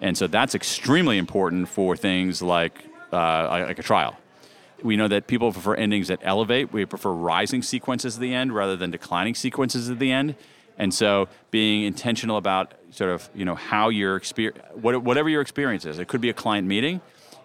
and 0.00 0.16
so 0.16 0.26
that's 0.26 0.54
extremely 0.54 1.18
important 1.18 1.68
for 1.68 1.96
things 1.96 2.42
like 2.42 2.84
uh, 3.12 3.64
like 3.66 3.78
a 3.78 3.82
trial. 3.82 4.16
We 4.82 4.96
know 4.96 5.08
that 5.08 5.26
people 5.26 5.52
prefer 5.52 5.74
endings 5.74 6.08
that 6.08 6.20
elevate. 6.22 6.72
We 6.72 6.84
prefer 6.84 7.10
rising 7.10 7.62
sequences 7.62 8.16
at 8.16 8.20
the 8.20 8.32
end 8.32 8.54
rather 8.54 8.76
than 8.76 8.90
declining 8.90 9.34
sequences 9.34 9.90
at 9.90 9.98
the 9.98 10.12
end. 10.12 10.36
And 10.76 10.94
so, 10.94 11.28
being 11.50 11.82
intentional 11.82 12.36
about 12.36 12.74
sort 12.90 13.10
of 13.10 13.28
you 13.34 13.44
know 13.44 13.54
how 13.54 13.88
your 13.88 14.16
experience, 14.16 14.58
whatever 14.74 15.28
your 15.28 15.42
experience 15.42 15.84
is, 15.84 15.98
it 15.98 16.08
could 16.08 16.20
be 16.20 16.30
a 16.30 16.34
client 16.34 16.66
meeting, 16.66 17.00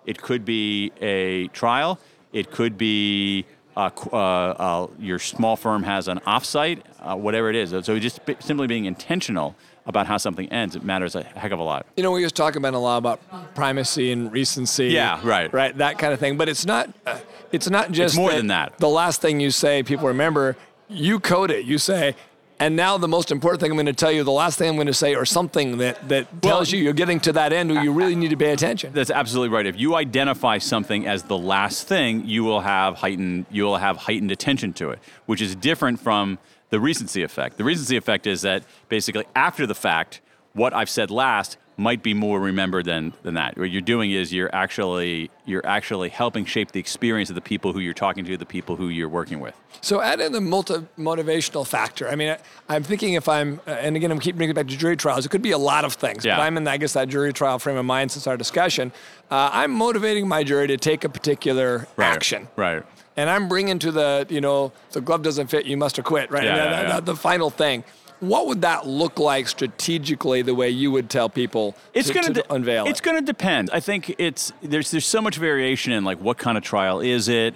it 0.05 0.21
could 0.21 0.43
be 0.43 0.91
a 1.01 1.47
trial. 1.49 1.99
It 2.33 2.49
could 2.49 2.77
be 2.79 3.45
uh, 3.75 3.89
uh, 4.11 4.15
uh, 4.17 4.87
your 4.99 5.19
small 5.19 5.55
firm 5.55 5.83
has 5.83 6.07
an 6.07 6.19
offsite, 6.27 6.81
uh, 7.01 7.15
whatever 7.15 7.49
it 7.49 7.55
is. 7.55 7.69
So 7.85 7.99
just 7.99 8.19
simply 8.39 8.67
being 8.67 8.85
intentional 8.85 9.55
about 9.85 10.07
how 10.07 10.17
something 10.17 10.47
ends, 10.49 10.75
it 10.75 10.83
matters 10.83 11.15
a 11.15 11.23
heck 11.23 11.51
of 11.51 11.59
a 11.59 11.63
lot. 11.63 11.85
You 11.97 12.03
know, 12.03 12.11
we 12.11 12.23
was 12.23 12.31
talking 12.31 12.57
about 12.57 12.73
a 12.73 12.77
lot 12.77 12.97
about 12.97 13.19
primacy 13.55 14.11
and 14.11 14.31
recency. 14.31 14.87
Yeah, 14.87 15.19
right, 15.23 15.51
right, 15.51 15.77
that 15.77 15.97
kind 15.97 16.13
of 16.13 16.19
thing. 16.19 16.37
But 16.37 16.49
it's 16.49 16.65
not. 16.65 16.89
Uh, 17.05 17.19
it's 17.51 17.69
not 17.69 17.91
just 17.91 18.13
it's 18.13 18.17
more 18.17 18.31
than 18.31 18.47
that. 18.47 18.77
The 18.79 18.89
last 18.89 19.21
thing 19.21 19.39
you 19.39 19.51
say, 19.51 19.83
people 19.83 20.07
remember. 20.07 20.55
You 20.89 21.19
code 21.19 21.49
it. 21.49 21.65
You 21.65 21.77
say, 21.77 22.15
and 22.63 22.77
now 22.77 22.97
the 22.97 23.09
most 23.09 23.29
important 23.29 23.59
thing 23.59 23.71
I'm 23.71 23.75
going 23.75 23.87
to 23.87 23.93
tell 23.93 24.11
you, 24.11 24.23
the 24.23 24.31
last 24.31 24.57
thing 24.57 24.69
I'm 24.69 24.75
going 24.75 24.87
to 24.87 24.93
say, 24.93 25.15
or 25.15 25.25
something 25.25 25.79
that, 25.79 26.07
that 26.07 26.41
tells 26.41 26.71
you 26.71 26.81
you're 26.81 26.93
getting 26.93 27.19
to 27.19 27.33
that 27.33 27.51
end 27.51 27.69
where 27.69 27.83
you 27.83 27.91
really 27.91 28.15
need 28.15 28.29
to 28.29 28.37
pay 28.37 28.53
attention. 28.53 28.93
That's 28.93 29.09
absolutely 29.09 29.53
right. 29.53 29.65
If 29.65 29.77
you 29.77 29.95
identify 29.95 30.59
something 30.59 31.05
as 31.05 31.23
the 31.23 31.37
last 31.37 31.89
thing, 31.89 32.25
you 32.25 32.45
will 32.45 32.61
have 32.61 32.95
heightened 32.95 33.47
you 33.51 33.63
will 33.63 33.75
have 33.75 33.97
heightened 33.97 34.31
attention 34.31 34.71
to 34.73 34.91
it, 34.91 34.99
which 35.25 35.41
is 35.41 35.57
different 35.57 35.99
from 35.99 36.39
the 36.69 36.79
recency 36.79 37.21
effect. 37.21 37.57
The 37.57 37.65
recency 37.65 37.97
effect 37.97 38.27
is 38.27 38.43
that 38.43 38.63
basically 38.87 39.25
after 39.35 39.67
the 39.67 39.75
fact, 39.75 40.21
what 40.53 40.73
I've 40.73 40.89
said 40.89 41.11
last 41.11 41.57
might 41.77 42.03
be 42.03 42.13
more 42.13 42.39
remembered 42.39 42.85
than, 42.85 43.13
than 43.23 43.33
that. 43.33 43.57
What 43.57 43.71
you're 43.71 43.81
doing 43.81 44.11
is 44.11 44.31
you're 44.31 44.53
actually 44.53 45.31
you're 45.45 45.65
actually 45.65 46.09
helping 46.09 46.45
shape 46.45 46.71
the 46.71 46.79
experience 46.79 47.29
of 47.29 47.35
the 47.35 47.41
people 47.41 47.73
who 47.73 47.79
you're 47.79 47.93
talking 47.93 48.23
to, 48.25 48.37
the 48.37 48.45
people 48.45 48.75
who 48.75 48.89
you're 48.89 49.09
working 49.09 49.39
with. 49.39 49.59
So 49.81 50.01
add 50.01 50.21
in 50.21 50.31
the 50.31 50.41
multi 50.41 50.85
motivational 50.97 51.67
factor. 51.67 52.07
I 52.07 52.15
mean, 52.15 52.37
I, 52.69 52.75
am 52.75 52.83
thinking 52.83 53.15
if 53.15 53.27
I'm, 53.27 53.59
uh, 53.67 53.71
and 53.71 53.95
again, 53.95 54.11
I'm 54.11 54.19
keep 54.19 54.37
bringing 54.37 54.51
it 54.51 54.55
back 54.55 54.67
to 54.67 54.77
jury 54.77 54.95
trials. 54.95 55.25
It 55.25 55.29
could 55.29 55.41
be 55.41 55.51
a 55.51 55.57
lot 55.57 55.83
of 55.83 55.93
things. 55.93 56.23
Yeah. 56.23 56.37
But 56.37 56.43
I'm 56.43 56.57
in, 56.57 56.67
I 56.67 56.77
guess, 56.77 56.93
that 56.93 57.09
jury 57.09 57.33
trial 57.33 57.59
frame 57.59 57.77
of 57.77 57.85
mind 57.85 58.11
since 58.11 58.27
our 58.27 58.37
discussion. 58.37 58.91
Uh, 59.29 59.49
I'm 59.51 59.71
motivating 59.71 60.27
my 60.27 60.43
jury 60.43 60.67
to 60.67 60.77
take 60.77 61.03
a 61.03 61.09
particular 61.09 61.87
right. 61.97 62.13
action. 62.13 62.47
Right. 62.55 62.83
And 63.17 63.29
I'm 63.29 63.47
bringing 63.47 63.77
to 63.79 63.91
the, 63.91 64.25
you 64.29 64.41
know, 64.41 64.71
the 64.91 65.01
glove 65.01 65.21
doesn't 65.21 65.47
fit, 65.47 65.65
you 65.65 65.77
must 65.77 65.97
acquit. 65.97 66.31
Right. 66.31 66.45
Yeah, 66.45 66.87
yeah, 66.87 66.99
the 66.99 67.15
final 67.15 67.49
thing 67.49 67.83
what 68.23 68.47
would 68.47 68.61
that 68.61 68.87
look 68.87 69.19
like 69.19 69.47
strategically 69.47 70.41
the 70.41 70.55
way 70.55 70.69
you 70.69 70.91
would 70.91 71.09
tell 71.09 71.29
people 71.29 71.75
it's 71.93 72.07
to, 72.07 72.13
gonna 72.13 72.27
to 72.27 72.33
de- 72.33 72.53
unveil 72.53 72.85
it's 72.87 73.01
going 73.01 73.17
to 73.17 73.25
depend. 73.25 73.69
I 73.71 73.79
think 73.79 74.15
it's 74.17 74.53
there's 74.61 74.91
there's 74.91 75.05
so 75.05 75.21
much 75.21 75.37
variation 75.37 75.91
in 75.91 76.03
like 76.03 76.19
what 76.19 76.37
kind 76.37 76.57
of 76.57 76.63
trial 76.63 76.99
is 76.99 77.27
it? 77.27 77.55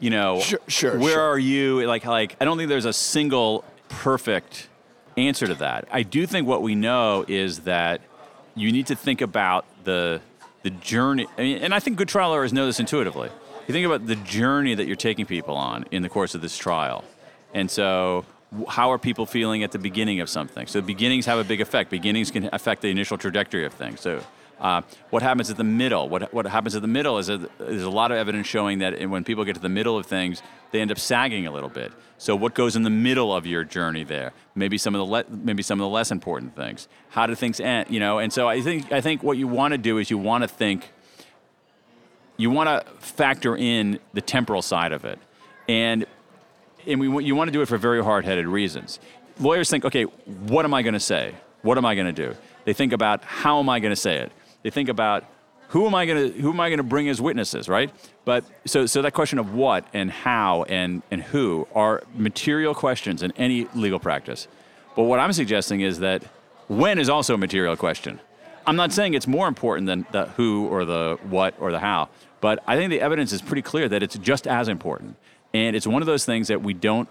You 0.00 0.10
know 0.10 0.40
sure, 0.40 0.60
sure 0.68 0.98
where 0.98 1.14
sure. 1.14 1.22
are 1.22 1.38
you? 1.38 1.86
Like 1.86 2.04
like 2.04 2.36
i 2.40 2.44
don't 2.44 2.58
think 2.58 2.68
there's 2.68 2.84
a 2.84 2.92
single 2.92 3.64
perfect 3.88 4.68
answer 5.16 5.46
to 5.46 5.54
that. 5.54 5.86
I 5.90 6.02
do 6.02 6.26
think 6.26 6.46
what 6.46 6.62
we 6.62 6.74
know 6.74 7.24
is 7.28 7.60
that 7.60 8.00
you 8.54 8.72
need 8.72 8.86
to 8.88 8.96
think 8.96 9.20
about 9.20 9.64
the 9.84 10.20
the 10.62 10.70
journey 10.70 11.26
I 11.36 11.42
mean, 11.42 11.58
and 11.58 11.74
i 11.74 11.80
think 11.80 11.96
good 11.96 12.08
trial 12.08 12.30
lawyers 12.30 12.52
know 12.52 12.66
this 12.66 12.80
intuitively. 12.80 13.30
You 13.66 13.72
think 13.72 13.86
about 13.86 14.06
the 14.06 14.16
journey 14.16 14.74
that 14.74 14.86
you're 14.86 14.96
taking 14.96 15.24
people 15.24 15.56
on 15.56 15.84
in 15.90 16.02
the 16.02 16.08
course 16.08 16.34
of 16.34 16.40
this 16.40 16.58
trial. 16.58 17.04
And 17.54 17.70
so 17.70 18.24
how 18.68 18.90
are 18.92 18.98
people 18.98 19.26
feeling 19.26 19.62
at 19.62 19.72
the 19.72 19.78
beginning 19.78 20.20
of 20.20 20.28
something? 20.28 20.66
So 20.66 20.80
beginnings 20.82 21.26
have 21.26 21.38
a 21.38 21.44
big 21.44 21.60
effect. 21.60 21.90
Beginnings 21.90 22.30
can 22.30 22.48
affect 22.52 22.82
the 22.82 22.90
initial 22.90 23.16
trajectory 23.16 23.64
of 23.64 23.72
things. 23.72 24.00
So 24.00 24.22
uh, 24.60 24.82
what 25.10 25.22
happens 25.22 25.50
at 25.50 25.56
the 25.56 25.64
middle? 25.64 26.08
What, 26.08 26.32
what 26.32 26.46
happens 26.46 26.76
at 26.76 26.82
the 26.82 26.88
middle 26.88 27.18
is 27.18 27.26
that 27.26 27.58
there's 27.58 27.82
a 27.82 27.90
lot 27.90 28.12
of 28.12 28.18
evidence 28.18 28.46
showing 28.46 28.78
that 28.78 29.08
when 29.08 29.24
people 29.24 29.44
get 29.44 29.54
to 29.54 29.60
the 29.60 29.68
middle 29.68 29.96
of 29.98 30.06
things, 30.06 30.42
they 30.70 30.80
end 30.80 30.92
up 30.92 30.98
sagging 30.98 31.46
a 31.46 31.50
little 31.50 31.68
bit. 31.68 31.92
So 32.16 32.36
what 32.36 32.54
goes 32.54 32.76
in 32.76 32.84
the 32.84 32.90
middle 32.90 33.34
of 33.34 33.44
your 33.44 33.64
journey 33.64 34.04
there? 34.04 34.32
Maybe 34.54 34.78
some 34.78 34.94
of 34.94 35.00
the 35.00 35.04
le- 35.04 35.24
maybe 35.28 35.64
some 35.64 35.80
of 35.80 35.84
the 35.84 35.88
less 35.88 36.12
important 36.12 36.54
things. 36.54 36.86
How 37.08 37.26
do 37.26 37.34
things 37.34 37.58
end? 37.58 37.90
You 37.90 37.98
know, 37.98 38.18
and 38.18 38.32
so 38.32 38.48
I 38.48 38.60
think 38.60 38.92
I 38.92 39.00
think 39.00 39.24
what 39.24 39.36
you 39.36 39.48
want 39.48 39.72
to 39.72 39.78
do 39.78 39.98
is 39.98 40.10
you 40.10 40.18
want 40.18 40.42
to 40.42 40.48
think. 40.48 40.90
You 42.36 42.50
want 42.50 42.68
to 42.68 42.90
factor 42.98 43.56
in 43.56 43.98
the 44.14 44.20
temporal 44.20 44.62
side 44.62 44.92
of 44.92 45.04
it, 45.04 45.18
and 45.68 46.06
and 46.86 47.00
we, 47.00 47.24
you 47.24 47.34
want 47.34 47.48
to 47.48 47.52
do 47.52 47.62
it 47.62 47.66
for 47.66 47.78
very 47.78 48.02
hard-headed 48.02 48.46
reasons. 48.46 49.00
Lawyers 49.38 49.70
think, 49.70 49.84
okay, 49.84 50.04
what 50.04 50.64
am 50.64 50.74
I 50.74 50.82
going 50.82 50.94
to 50.94 51.00
say? 51.00 51.34
What 51.62 51.78
am 51.78 51.84
I 51.84 51.94
going 51.94 52.12
to 52.12 52.12
do? 52.12 52.36
They 52.64 52.72
think 52.72 52.92
about 52.92 53.24
how 53.24 53.58
am 53.58 53.68
I 53.68 53.80
going 53.80 53.92
to 53.92 53.96
say 53.96 54.18
it? 54.18 54.32
They 54.62 54.70
think 54.70 54.88
about 54.88 55.24
who 55.68 55.86
am 55.86 55.94
I 55.94 56.04
going 56.04 56.32
to 56.32 56.40
who 56.40 56.50
am 56.50 56.60
I 56.60 56.68
going 56.68 56.78
to 56.78 56.84
bring 56.84 57.08
as 57.08 57.20
witnesses, 57.20 57.68
right? 57.68 57.90
But 58.24 58.44
so 58.66 58.86
so 58.86 59.00
that 59.02 59.12
question 59.14 59.38
of 59.38 59.54
what 59.54 59.86
and 59.94 60.10
how 60.10 60.64
and 60.64 61.02
and 61.10 61.22
who 61.22 61.66
are 61.74 62.02
material 62.14 62.74
questions 62.74 63.22
in 63.22 63.32
any 63.32 63.66
legal 63.74 63.98
practice. 63.98 64.48
But 64.94 65.04
what 65.04 65.18
I'm 65.18 65.32
suggesting 65.32 65.80
is 65.80 66.00
that 66.00 66.24
when 66.68 66.98
is 66.98 67.08
also 67.08 67.34
a 67.34 67.38
material 67.38 67.76
question. 67.76 68.20
I'm 68.66 68.76
not 68.76 68.92
saying 68.92 69.14
it's 69.14 69.26
more 69.26 69.48
important 69.48 69.86
than 69.86 70.06
the 70.12 70.26
who 70.26 70.68
or 70.68 70.84
the 70.84 71.18
what 71.22 71.54
or 71.58 71.72
the 71.72 71.80
how, 71.80 72.10
but 72.40 72.62
I 72.66 72.76
think 72.76 72.90
the 72.90 73.00
evidence 73.00 73.32
is 73.32 73.42
pretty 73.42 73.62
clear 73.62 73.88
that 73.88 74.02
it's 74.02 74.16
just 74.18 74.46
as 74.46 74.68
important. 74.68 75.16
And 75.54 75.76
it's 75.76 75.86
one 75.86 76.02
of 76.02 76.06
those 76.06 76.24
things 76.24 76.48
that 76.48 76.62
we 76.62 76.74
don't 76.74 77.08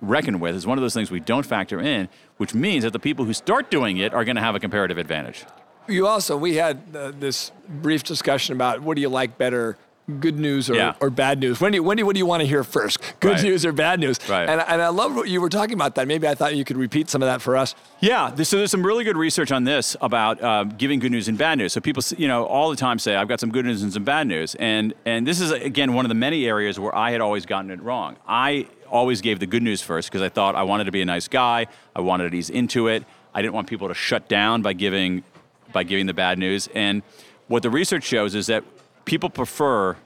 reckon 0.00 0.40
with. 0.40 0.56
It's 0.56 0.66
one 0.66 0.78
of 0.78 0.82
those 0.82 0.94
things 0.94 1.10
we 1.10 1.20
don't 1.20 1.46
factor 1.46 1.80
in, 1.80 2.08
which 2.36 2.54
means 2.54 2.84
that 2.84 2.92
the 2.92 2.98
people 2.98 3.24
who 3.24 3.32
start 3.32 3.70
doing 3.70 3.98
it 3.98 4.12
are 4.12 4.24
going 4.24 4.36
to 4.36 4.42
have 4.42 4.54
a 4.54 4.60
comparative 4.60 4.98
advantage. 4.98 5.44
You 5.88 6.06
also, 6.06 6.36
we 6.36 6.56
had 6.56 6.82
uh, 6.94 7.12
this 7.18 7.52
brief 7.68 8.04
discussion 8.04 8.54
about 8.54 8.82
what 8.82 8.94
do 8.94 9.00
you 9.00 9.08
like 9.08 9.36
better, 9.36 9.76
good 10.20 10.38
news 10.38 10.68
or, 10.68 10.74
yeah. 10.74 10.94
or 11.00 11.10
bad 11.10 11.40
news? 11.40 11.60
Wendy, 11.60 11.80
Wendy, 11.80 12.02
what 12.02 12.14
do 12.14 12.18
you 12.18 12.26
want 12.26 12.40
to 12.40 12.46
hear 12.46 12.64
first? 12.64 12.98
Good 13.20 13.32
right. 13.32 13.42
news 13.42 13.64
or 13.64 13.72
bad 13.72 14.00
news? 14.00 14.18
Right. 14.28 14.48
And, 14.48 14.60
and 14.60 14.82
I 14.82 14.88
love 14.88 15.14
what 15.14 15.28
you 15.28 15.40
were 15.40 15.48
talking 15.48 15.74
about 15.74 15.94
that. 15.94 16.08
Maybe 16.08 16.26
I 16.26 16.34
thought 16.34 16.56
you 16.56 16.64
could 16.64 16.76
repeat 16.76 17.08
some 17.10 17.22
of 17.22 17.26
that 17.26 17.40
for 17.40 17.56
us. 17.56 17.74
Yeah, 18.00 18.34
so 18.34 18.56
there's 18.56 18.70
some 18.70 18.84
really 18.84 19.04
good 19.04 19.16
research 19.16 19.52
on 19.52 19.64
this 19.64 19.96
about 20.00 20.42
uh, 20.42 20.64
giving 20.64 20.98
good 20.98 21.12
news 21.12 21.28
and 21.28 21.38
bad 21.38 21.58
news. 21.58 21.72
So 21.72 21.80
people, 21.80 22.02
you 22.16 22.28
know, 22.28 22.44
all 22.44 22.70
the 22.70 22.76
time 22.76 22.98
say, 22.98 23.14
"I've 23.14 23.28
got 23.28 23.40
some 23.40 23.50
good 23.50 23.64
news 23.64 23.82
and 23.82 23.92
some 23.92 24.04
bad 24.04 24.26
news," 24.26 24.54
and 24.56 24.94
and 25.04 25.26
this 25.26 25.40
is 25.40 25.50
again 25.52 25.94
one 25.94 26.04
of 26.04 26.08
the 26.08 26.14
many 26.14 26.46
areas 26.46 26.80
where 26.80 26.94
I 26.94 27.12
had 27.12 27.20
always 27.20 27.46
gotten 27.46 27.70
it 27.70 27.80
wrong. 27.82 28.16
I 28.26 28.66
always 28.90 29.20
gave 29.20 29.40
the 29.40 29.46
good 29.46 29.62
news 29.62 29.82
first 29.82 30.10
because 30.10 30.22
I 30.22 30.28
thought 30.28 30.54
I 30.54 30.64
wanted 30.64 30.84
to 30.84 30.92
be 30.92 31.00
a 31.00 31.04
nice 31.04 31.28
guy. 31.28 31.66
I 31.94 32.00
wanted 32.00 32.30
to 32.30 32.36
ease 32.36 32.50
into 32.50 32.88
it. 32.88 33.04
I 33.34 33.40
didn't 33.40 33.54
want 33.54 33.68
people 33.68 33.88
to 33.88 33.94
shut 33.94 34.28
down 34.28 34.62
by 34.62 34.72
giving 34.72 35.24
by 35.72 35.82
giving 35.84 36.06
the 36.06 36.14
bad 36.14 36.38
news. 36.38 36.68
And 36.74 37.02
what 37.48 37.62
the 37.62 37.70
research 37.70 38.04
shows 38.04 38.34
is 38.34 38.46
that 38.48 38.64
people 39.04 39.30
prefer 39.30 39.96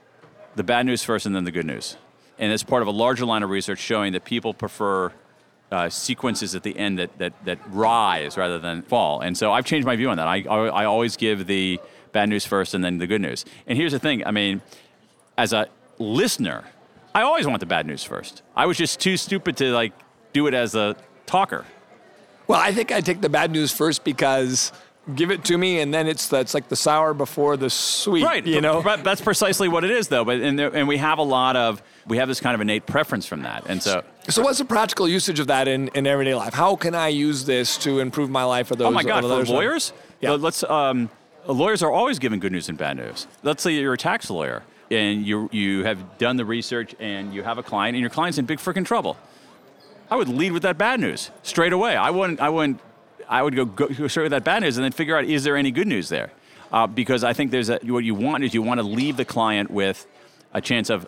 the 0.55 0.63
bad 0.63 0.85
news 0.85 1.03
first 1.03 1.25
and 1.25 1.35
then 1.35 1.43
the 1.43 1.51
good 1.51 1.65
news. 1.65 1.97
And 2.39 2.51
it's 2.51 2.63
part 2.63 2.81
of 2.81 2.87
a 2.87 2.91
larger 2.91 3.25
line 3.25 3.43
of 3.43 3.49
research 3.49 3.79
showing 3.79 4.13
that 4.13 4.25
people 4.25 4.53
prefer 4.53 5.11
uh, 5.71 5.89
sequences 5.89 6.55
at 6.55 6.63
the 6.63 6.77
end 6.77 6.99
that, 6.99 7.17
that, 7.17 7.33
that 7.45 7.59
rise 7.69 8.37
rather 8.37 8.59
than 8.59 8.81
fall. 8.83 9.21
And 9.21 9.37
so 9.37 9.51
I've 9.51 9.65
changed 9.65 9.85
my 9.85 9.95
view 9.95 10.09
on 10.09 10.17
that. 10.17 10.27
I, 10.27 10.43
I, 10.49 10.67
I 10.67 10.85
always 10.85 11.17
give 11.17 11.47
the 11.47 11.79
bad 12.11 12.29
news 12.29 12.45
first 12.45 12.73
and 12.73 12.83
then 12.83 12.97
the 12.97 13.07
good 13.07 13.21
news. 13.21 13.45
And 13.65 13.77
here's 13.77 13.91
the 13.91 13.99
thing 13.99 14.25
I 14.25 14.31
mean, 14.31 14.61
as 15.37 15.53
a 15.53 15.67
listener, 15.99 16.63
I 17.13 17.21
always 17.21 17.47
want 17.47 17.59
the 17.59 17.65
bad 17.65 17.85
news 17.85 18.03
first. 18.03 18.43
I 18.55 18.65
was 18.65 18.77
just 18.77 18.99
too 18.99 19.17
stupid 19.17 19.57
to 19.57 19.71
like 19.71 19.93
do 20.33 20.47
it 20.47 20.53
as 20.53 20.75
a 20.75 20.95
talker. 21.25 21.65
Well, 22.47 22.59
I 22.59 22.71
think 22.71 22.91
I 22.91 23.01
take 23.01 23.21
the 23.21 23.29
bad 23.29 23.51
news 23.51 23.73
first 23.73 24.03
because 24.03 24.71
give 25.15 25.31
it 25.31 25.43
to 25.45 25.57
me, 25.57 25.79
and 25.79 25.93
then 25.93 26.07
it's 26.07 26.27
that's 26.27 26.53
like 26.53 26.69
the 26.69 26.75
sour 26.75 27.13
before 27.13 27.57
the 27.57 27.69
sweet. 27.69 28.23
Right. 28.23 28.45
You 28.45 28.61
know. 28.61 28.81
But 28.81 29.03
that's 29.03 29.21
precisely 29.21 29.67
what 29.67 29.83
it 29.83 29.91
is, 29.91 30.07
though. 30.07 30.25
But 30.25 30.41
and, 30.41 30.57
there, 30.57 30.75
and 30.75 30.87
we 30.87 30.97
have 30.97 31.19
a 31.19 31.23
lot 31.23 31.55
of 31.55 31.81
we 32.05 32.17
have 32.17 32.27
this 32.27 32.39
kind 32.39 32.55
of 32.55 32.61
innate 32.61 32.85
preference 32.85 33.25
from 33.25 33.43
that, 33.43 33.65
and 33.67 33.81
so. 33.81 34.03
So 34.29 34.41
what's 34.41 34.59
the 34.59 34.65
practical 34.65 35.07
usage 35.07 35.39
of 35.39 35.47
that 35.47 35.69
in, 35.69 35.87
in 35.89 36.05
everyday 36.05 36.35
life? 36.35 36.53
How 36.53 36.75
can 36.75 36.93
I 36.93 37.07
use 37.07 37.45
this 37.45 37.77
to 37.79 37.99
improve 37.99 38.29
my 38.29 38.43
life 38.43 38.69
or 38.69 38.75
those? 38.75 38.87
Oh 38.87 38.91
my 38.91 39.03
God! 39.03 39.21
For 39.21 39.53
lawyers, 39.53 39.93
yeah. 40.19 40.31
let's. 40.31 40.63
Um, 40.63 41.09
lawyers 41.45 41.81
are 41.81 41.91
always 41.91 42.19
given 42.19 42.39
good 42.39 42.51
news 42.51 42.67
and 42.67 42.77
bad 42.77 42.97
news. 42.97 43.27
Let's 43.43 43.63
say 43.63 43.71
you're 43.73 43.93
a 43.93 43.97
tax 43.97 44.29
lawyer 44.29 44.63
and 44.91 45.25
you 45.25 45.49
you 45.51 45.83
have 45.83 46.17
done 46.17 46.37
the 46.37 46.45
research 46.45 46.95
and 46.99 47.33
you 47.33 47.43
have 47.43 47.57
a 47.57 47.63
client 47.63 47.95
and 47.95 48.01
your 48.01 48.09
client's 48.09 48.37
in 48.37 48.45
big 48.45 48.59
freaking 48.59 48.85
trouble. 48.85 49.17
I 50.09 50.15
would 50.15 50.29
lead 50.29 50.53
with 50.53 50.63
that 50.63 50.77
bad 50.77 50.99
news 50.99 51.31
straight 51.43 51.73
away. 51.73 51.95
I 51.95 52.09
wouldn't. 52.09 52.39
I 52.39 52.49
wouldn't. 52.49 52.79
I 53.29 53.41
would 53.43 53.55
go, 53.55 53.65
go, 53.65 53.87
go 53.87 54.07
straight 54.07 54.23
with 54.23 54.31
that 54.31 54.43
bad 54.43 54.63
news 54.63 54.77
and 54.77 54.83
then 54.83 54.91
figure 54.91 55.17
out 55.17 55.25
is 55.25 55.43
there 55.43 55.57
any 55.57 55.71
good 55.71 55.87
news 55.87 56.09
there, 56.09 56.31
uh, 56.71 56.87
because 56.87 57.23
I 57.23 57.33
think 57.33 57.51
there's 57.51 57.69
a, 57.69 57.79
what 57.83 58.03
you 58.03 58.15
want 58.15 58.43
is 58.43 58.53
you 58.53 58.61
want 58.61 58.79
to 58.79 58.85
leave 58.85 59.17
the 59.17 59.25
client 59.25 59.69
with 59.71 60.05
a 60.53 60.61
chance 60.61 60.89
of 60.89 61.07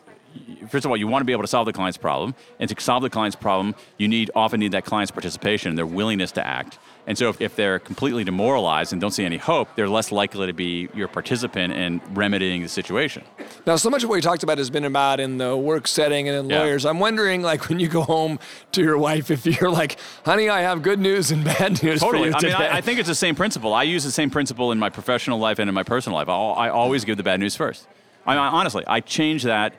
first 0.70 0.86
of 0.86 0.92
all, 0.92 0.98
you 0.98 1.08
want 1.08 1.22
to 1.22 1.26
be 1.26 1.32
able 1.32 1.44
to 1.44 1.48
solve 1.48 1.65
the 1.65 1.74
client's 1.74 1.98
problem, 1.98 2.36
and 2.60 2.70
to 2.70 2.82
solve 2.82 3.02
the 3.04 3.10
client's 3.10 3.36
problem, 3.36 3.76
you 3.98 4.08
need 4.08 4.32
often 4.36 4.60
need 4.60 4.72
that 4.74 4.86
client's 4.86 5.12
participation 5.12 5.70
and 5.70 5.78
their 5.78 5.86
willingness 5.86 6.32
to 6.34 6.46
act. 6.46 6.80
And 7.08 7.18
so, 7.18 7.30
if, 7.30 7.42
if 7.42 7.56
they're 7.56 7.80
completely 7.80 8.24
demoralized 8.24 8.92
and 8.92 9.02
don't 9.02 9.12
see 9.12 9.26
any 9.26 9.38
hope, 9.38 9.70
they're 9.76 9.89
less 9.89 10.12
likely 10.12 10.46
to 10.46 10.54
be 10.54 10.89
your 10.94 11.08
participant 11.08 11.74
in 11.74 12.02
remedying 12.13 12.62
the 12.62 12.68
situation. 12.68 13.24
Now, 13.65 13.78
so 13.78 13.89
much 13.89 14.04
of 14.04 14.10
what 14.10 14.15
we 14.15 14.22
talked 14.22 14.44
about 14.44 14.60
has 14.60 14.70
been 14.70 14.86
about 14.86 15.20
in 15.20 15.39
the 15.39 15.58
work 15.58 15.88
setting 15.88 16.28
and 16.30 16.38
in 16.38 16.50
Yeah. 16.50 16.60
lawyers. 16.60 16.86
I'm 16.86 17.00
wondering, 17.00 17.42
like, 17.42 17.68
when 17.68 17.80
you 17.80 17.88
go 17.88 18.02
home 18.02 18.38
to 18.74 18.84
your 18.84 18.98
wife, 18.98 19.32
if 19.32 19.46
you're 19.48 19.72
like, 19.72 19.98
"Honey, 20.24 20.50
I 20.50 20.62
have 20.62 20.84
good 20.84 21.00
news 21.00 21.32
and 21.32 21.44
bad 21.44 21.82
news 21.82 22.00
for 22.00 22.12
Totally. 22.12 22.32
I 22.34 22.42
mean. 22.44 22.54
I, 22.54 22.78
I 22.78 22.82
think 22.82 23.00
it's 23.00 23.10
the 23.10 23.15
same 23.15 23.34
principle. 23.36 23.74
I 23.74 23.84
use 23.84 24.04
the 24.04 24.12
same 24.12 24.30
principle 24.30 24.72
in 24.72 24.78
my 24.78 24.89
professional 24.89 25.39
life 25.39 25.58
and 25.58 25.68
in 25.68 25.74
my 25.74 25.84
personal 25.84 26.18
life. 26.18 26.30
I'll, 26.30 26.54
I 26.56 26.70
always 26.70 27.06
give 27.06 27.18
the 27.18 27.24
bad 27.24 27.39
news 27.39 27.56
first. 27.56 27.88
I 28.28 28.36
mean, 28.36 28.39
honestly, 28.39 28.84
I 28.86 29.00
change 29.00 29.44
that. 29.44 29.74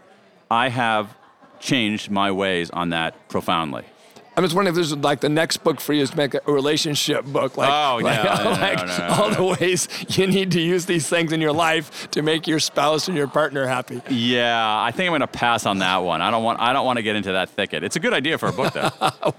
I 0.50 0.68
have 0.68 1.14
changed 1.60 2.10
my 2.10 2.32
ways 2.32 2.70
on 2.70 2.90
that 2.90 3.28
profoundly. 3.28 3.84
I'm 4.36 4.44
just 4.44 4.54
wondering 4.54 4.74
if 4.74 4.78
this 4.78 4.86
is 4.86 4.96
like 4.96 5.20
the 5.20 5.28
next 5.28 5.58
book 5.58 5.80
for 5.80 5.92
you 5.92 6.02
is 6.02 6.10
to 6.10 6.16
make 6.16 6.34
a 6.34 6.40
relationship 6.46 7.26
book, 7.26 7.56
like, 7.58 7.68
Oh, 7.68 7.98
no, 7.98 8.06
like, 8.06 8.24
no, 8.24 8.50
like 8.50 8.86
no, 8.86 9.08
all 9.10 9.30
the 9.30 9.44
ways 9.60 9.86
you 10.16 10.26
need 10.26 10.52
to 10.52 10.60
use 10.60 10.86
these 10.86 11.06
things 11.08 11.32
in 11.32 11.40
your 11.40 11.52
life 11.52 12.10
to 12.12 12.22
make 12.22 12.46
your 12.46 12.58
spouse 12.58 13.08
and 13.08 13.16
your 13.16 13.26
partner 13.26 13.66
happy. 13.66 14.00
Yeah, 14.08 14.82
I 14.82 14.92
think 14.92 15.08
I'm 15.08 15.10
going 15.10 15.20
to 15.20 15.26
pass 15.26 15.66
on 15.66 15.78
that 15.80 15.98
one. 15.98 16.22
I 16.22 16.30
don't 16.30 16.42
want. 16.42 16.60
I 16.60 16.72
don't 16.72 16.86
want 16.86 16.96
to 16.96 17.02
get 17.02 17.16
into 17.16 17.32
that 17.32 17.50
thicket. 17.50 17.84
It's 17.84 17.96
a 17.96 18.00
good 18.00 18.14
idea 18.14 18.38
for 18.38 18.48
a 18.48 18.52
book, 18.52 18.72
though. 18.72 18.90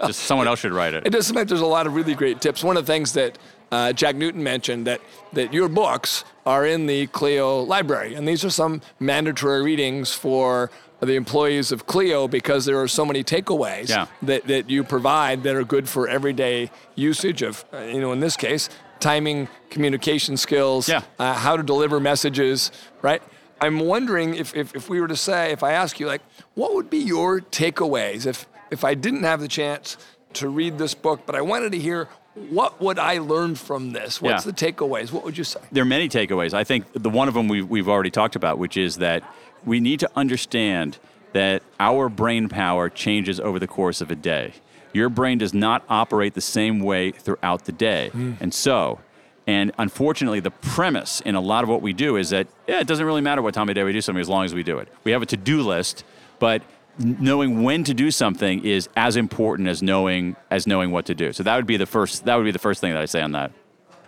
Just 0.05 0.19
someone 0.21 0.47
else 0.47 0.59
should 0.59 0.73
write 0.73 0.93
it. 0.93 1.07
It 1.07 1.11
does 1.11 1.25
seem 1.25 1.35
like 1.35 1.47
there's 1.47 1.61
a 1.61 1.65
lot 1.65 1.87
of 1.87 1.95
really 1.95 2.13
great 2.13 2.39
tips. 2.41 2.63
One 2.63 2.77
of 2.77 2.85
the 2.85 2.91
things 2.91 3.13
that 3.13 3.39
uh, 3.71 3.93
Jack 3.93 4.15
Newton 4.15 4.43
mentioned 4.43 4.87
that 4.87 5.01
that 5.33 5.53
your 5.53 5.69
books 5.69 6.23
are 6.45 6.65
in 6.65 6.87
the 6.87 7.07
Clio 7.07 7.61
library, 7.61 8.15
and 8.15 8.27
these 8.27 8.43
are 8.43 8.49
some 8.49 8.81
mandatory 8.99 9.61
readings 9.63 10.13
for 10.13 10.69
the 10.99 11.15
employees 11.15 11.71
of 11.71 11.87
Clio 11.87 12.27
because 12.27 12.65
there 12.65 12.79
are 12.79 12.87
so 12.87 13.03
many 13.05 13.23
takeaways 13.23 13.89
Yeah. 13.89 14.05
that, 14.21 14.45
that 14.47 14.69
you 14.69 14.83
provide 14.83 15.41
that 15.43 15.55
are 15.55 15.63
good 15.63 15.89
for 15.89 16.07
everyday 16.07 16.69
usage 16.95 17.41
of, 17.41 17.65
uh, 17.73 17.79
you 17.79 17.99
know, 17.99 18.11
in 18.11 18.19
this 18.19 18.37
case, 18.37 18.69
timing, 18.99 19.47
communication 19.71 20.37
skills, 20.37 20.87
Yeah. 20.87 21.01
uh, 21.17 21.33
how 21.33 21.57
to 21.57 21.63
deliver 21.63 21.99
messages, 21.99 22.71
right? 23.01 23.23
I'm 23.59 23.79
wondering 23.79 24.35
if, 24.35 24.55
if, 24.55 24.75
if 24.75 24.89
we 24.89 25.01
were 25.01 25.07
to 25.07 25.15
say, 25.15 25.51
if 25.51 25.63
I 25.63 25.71
ask 25.73 25.99
you, 25.99 26.05
like, 26.05 26.21
what 26.53 26.75
would 26.75 26.89
be 26.91 26.99
your 26.99 27.39
takeaways 27.41 28.27
if, 28.27 28.45
if 28.69 28.83
I 28.83 28.93
didn't 28.93 29.23
have 29.23 29.39
the 29.39 29.47
chance 29.47 29.97
to 30.33 30.49
read 30.49 30.77
this 30.77 30.93
book, 30.93 31.21
but 31.25 31.33
I 31.35 31.41
wanted 31.41 31.71
to 31.71 31.79
hear 31.79 32.09
what 32.35 32.79
would 32.81 32.97
I 32.97 33.17
learn 33.19 33.55
from 33.55 33.91
this? 33.91 34.21
What's 34.21 34.45
Yeah. 34.45 34.51
the 34.51 34.57
takeaways? 34.57 35.11
What 35.11 35.23
would 35.23 35.37
you 35.37 35.43
say? 35.43 35.59
there 35.71 35.81
are 35.83 35.85
many 35.85 36.07
takeaways. 36.07 36.53
I 36.53 36.63
think 36.63 36.85
the 36.93 37.09
one 37.09 37.27
of 37.27 37.33
them 37.33 37.47
we've, 37.47 37.67
we've 37.69 37.89
already 37.89 38.11
talked 38.11 38.35
about, 38.35 38.57
which 38.57 38.77
is 38.77 38.97
that 38.97 39.23
we 39.65 39.79
need 39.79 39.99
to 39.99 40.09
understand 40.15 40.97
that 41.33 41.61
our 41.79 42.09
brain 42.09 42.49
power 42.49 42.89
changes 42.89 43.39
over 43.39 43.59
the 43.59 43.67
course 43.67 44.01
of 44.01 44.11
a 44.11 44.15
day. 44.15 44.53
Your 44.93 45.07
brain 45.09 45.37
does 45.37 45.53
not 45.53 45.83
operate 45.89 46.33
the 46.33 46.41
same 46.41 46.79
way 46.81 47.11
throughout 47.11 47.65
the 47.65 47.71
day. 47.71 48.09
Hmm. 48.09 48.33
And 48.41 48.53
so, 48.53 48.99
and 49.47 49.71
unfortunately, 49.77 50.39
the 50.41 50.51
premise 50.51 51.21
in 51.21 51.35
a 51.35 51.41
lot 51.41 51.63
of 51.63 51.69
what 51.69 51.81
we 51.81 51.93
do 51.93 52.15
is 52.17 52.29
that, 52.31 52.47
yeah, 52.67 52.79
it 52.79 52.87
doesn't 52.87 53.05
really 53.05 53.21
matter 53.21 53.41
what 53.41 53.53
time 53.53 53.69
of 53.69 53.75
day 53.75 53.83
we 53.83 53.93
do 53.93 54.01
something 54.01 54.21
as 54.21 54.29
long 54.29 54.43
as 54.45 54.53
we 54.53 54.63
do 54.63 54.77
it. 54.79 54.87
We 55.03 55.11
have 55.11 55.21
a 55.21 55.25
to 55.27 55.37
do 55.37 55.61
list, 55.61 56.03
but 56.39 56.61
knowing 57.01 57.63
when 57.63 57.83
to 57.83 57.93
do 57.93 58.11
something 58.11 58.63
is 58.65 58.89
as 58.95 59.15
important 59.15 59.67
as 59.67 59.81
knowing 59.81 60.35
as 60.49 60.67
knowing 60.67 60.91
what 60.91 61.05
to 61.07 61.15
do. 61.15 61.33
So 61.33 61.43
that 61.43 61.55
would 61.55 61.67
be 61.67 61.77
the 61.77 61.85
first 61.85 62.25
that 62.25 62.35
would 62.35 62.45
be 62.45 62.51
the 62.51 62.59
first 62.59 62.81
thing 62.81 62.93
that 62.93 63.01
I 63.01 63.05
say 63.05 63.21
on 63.21 63.31
that. 63.33 63.51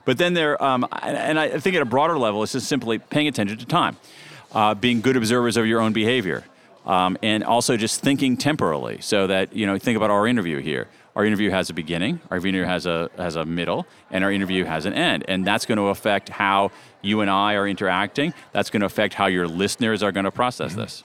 But 0.05 0.17
then 0.17 0.33
there, 0.33 0.61
um, 0.61 0.85
and 1.01 1.39
I 1.39 1.59
think 1.59 1.75
at 1.75 1.81
a 1.81 1.85
broader 1.85 2.17
level, 2.17 2.43
it's 2.43 2.51
just 2.51 2.67
simply 2.67 2.99
paying 2.99 3.27
attention 3.27 3.57
to 3.57 3.65
time, 3.65 3.97
uh, 4.51 4.73
being 4.73 5.01
good 5.01 5.15
observers 5.15 5.55
of 5.55 5.65
your 5.65 5.79
own 5.79 5.93
behavior, 5.93 6.43
um, 6.85 7.17
and 7.23 7.43
also 7.43 7.77
just 7.77 8.01
thinking 8.01 8.35
temporally. 8.35 8.97
So 8.99 9.27
that 9.27 9.55
you 9.55 9.65
know, 9.65 9.77
think 9.77 9.95
about 9.95 10.09
our 10.09 10.27
interview 10.27 10.59
here. 10.59 10.87
Our 11.15 11.25
interview 11.25 11.51
has 11.51 11.69
a 11.69 11.73
beginning, 11.73 12.21
our 12.31 12.37
interview 12.37 12.63
has 12.63 12.85
a 12.85 13.09
has 13.17 13.35
a 13.35 13.45
middle, 13.45 13.85
and 14.09 14.23
our 14.23 14.31
interview 14.31 14.65
has 14.65 14.85
an 14.85 14.93
end, 14.93 15.23
and 15.27 15.45
that's 15.45 15.65
going 15.65 15.77
to 15.77 15.85
affect 15.85 16.29
how 16.29 16.71
you 17.03 17.21
and 17.21 17.29
I 17.29 17.53
are 17.53 17.67
interacting. 17.67 18.33
That's 18.51 18.71
going 18.71 18.79
to 18.79 18.87
affect 18.87 19.13
how 19.13 19.27
your 19.27 19.47
listeners 19.47 20.01
are 20.01 20.11
going 20.11 20.23
to 20.23 20.31
process 20.31 20.73
this. 20.73 21.03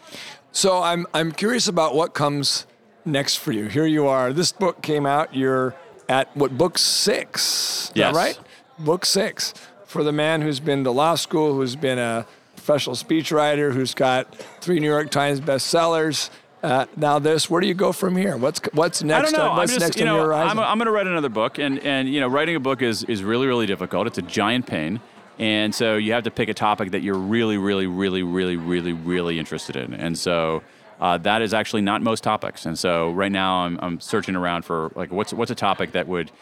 So 0.59 0.83
I'm 0.83 1.07
I'm 1.15 1.31
curious 1.31 1.69
about 1.69 1.95
what 1.95 2.15
comes 2.15 2.67
next 3.05 3.37
for 3.37 3.53
you. 3.53 3.67
Here 3.67 3.87
you 3.87 4.09
are. 4.09 4.33
This 4.33 4.51
book 4.51 4.83
came 4.83 5.07
out. 5.07 5.33
You're 5.33 5.73
at 6.09 6.37
what 6.37 6.59
book 6.59 6.79
six? 6.79 7.93
Yes. 7.95 8.13
right? 8.13 8.37
Book 8.77 9.07
six 9.07 9.55
for 9.87 10.03
the 10.03 10.11
man 10.11 10.43
who's 10.43 10.59
been 10.59 10.83
to 10.83 10.91
law 10.91 11.15
school, 11.15 11.55
who's 11.55 11.77
been 11.77 12.01
a 12.01 12.27
professional 12.57 12.97
speechwriter, 12.97 13.73
who's 13.73 13.95
got 13.95 14.35
three 14.61 14.81
New 14.81 14.89
York 14.89 15.13
Times 15.13 15.41
bestsellers. 15.41 16.29
Uh, 16.61 16.87
now 16.97 17.21
this, 17.21 17.49
where 17.49 17.61
do 17.61 17.69
you 17.69 17.75
go 17.75 17.93
from 17.93 18.17
here? 18.17 18.37
What's 18.37 18.61
what's 18.73 19.01
next? 19.01 19.29
I 19.29 19.31
don't 19.31 19.41
know. 19.41 19.51
On, 19.51 19.59
what's 19.59 19.71
I'm 19.71 19.79
just, 19.79 19.87
next 19.87 20.01
you 20.01 20.07
on 20.07 20.09
know, 20.09 20.17
your 20.17 20.27
horizon? 20.27 20.59
I'm, 20.59 20.65
I'm 20.65 20.79
going 20.79 20.87
to 20.87 20.91
write 20.91 21.07
another 21.07 21.29
book, 21.29 21.59
and 21.61 21.79
and 21.85 22.13
you 22.13 22.19
know, 22.19 22.27
writing 22.27 22.57
a 22.57 22.61
book 22.61 22.83
is 22.83 23.05
is 23.05 23.23
really 23.23 23.47
really 23.47 23.67
difficult. 23.67 24.09
It's 24.09 24.19
a 24.19 24.23
giant 24.23 24.67
pain, 24.67 24.99
and 25.39 25.75
so 25.75 25.97
you 25.97 26.13
have 26.13 26.25
to 26.25 26.31
pick 26.31 26.49
a 26.49 26.55
topic 26.55 26.91
that 26.93 27.03
you're 27.03 27.19
really 27.19 27.57
really 27.59 27.87
really 27.87 28.23
really 28.23 28.57
really 28.57 28.93
really 28.93 29.39
interested 29.39 29.77
in, 29.77 29.95
and 29.95 30.19
so. 30.19 30.63
Uh, 31.01 31.17
that 31.17 31.43
is 31.43 31.55
actually 31.55 31.81
not 31.81 32.03
most 32.03 32.25
topics, 32.25 32.67
and 32.67 32.77
so 32.77 33.13
right 33.13 33.31
now 33.31 33.59
I'm, 33.59 33.79
I'm 33.81 34.01
searching 34.01 34.35
around 34.35 34.65
for 34.65 34.91
like 34.97 35.13
what's 35.13 35.33
what's 35.33 35.53
a 35.53 35.55
topic 35.55 35.93
that 35.93 36.09
would 36.09 36.33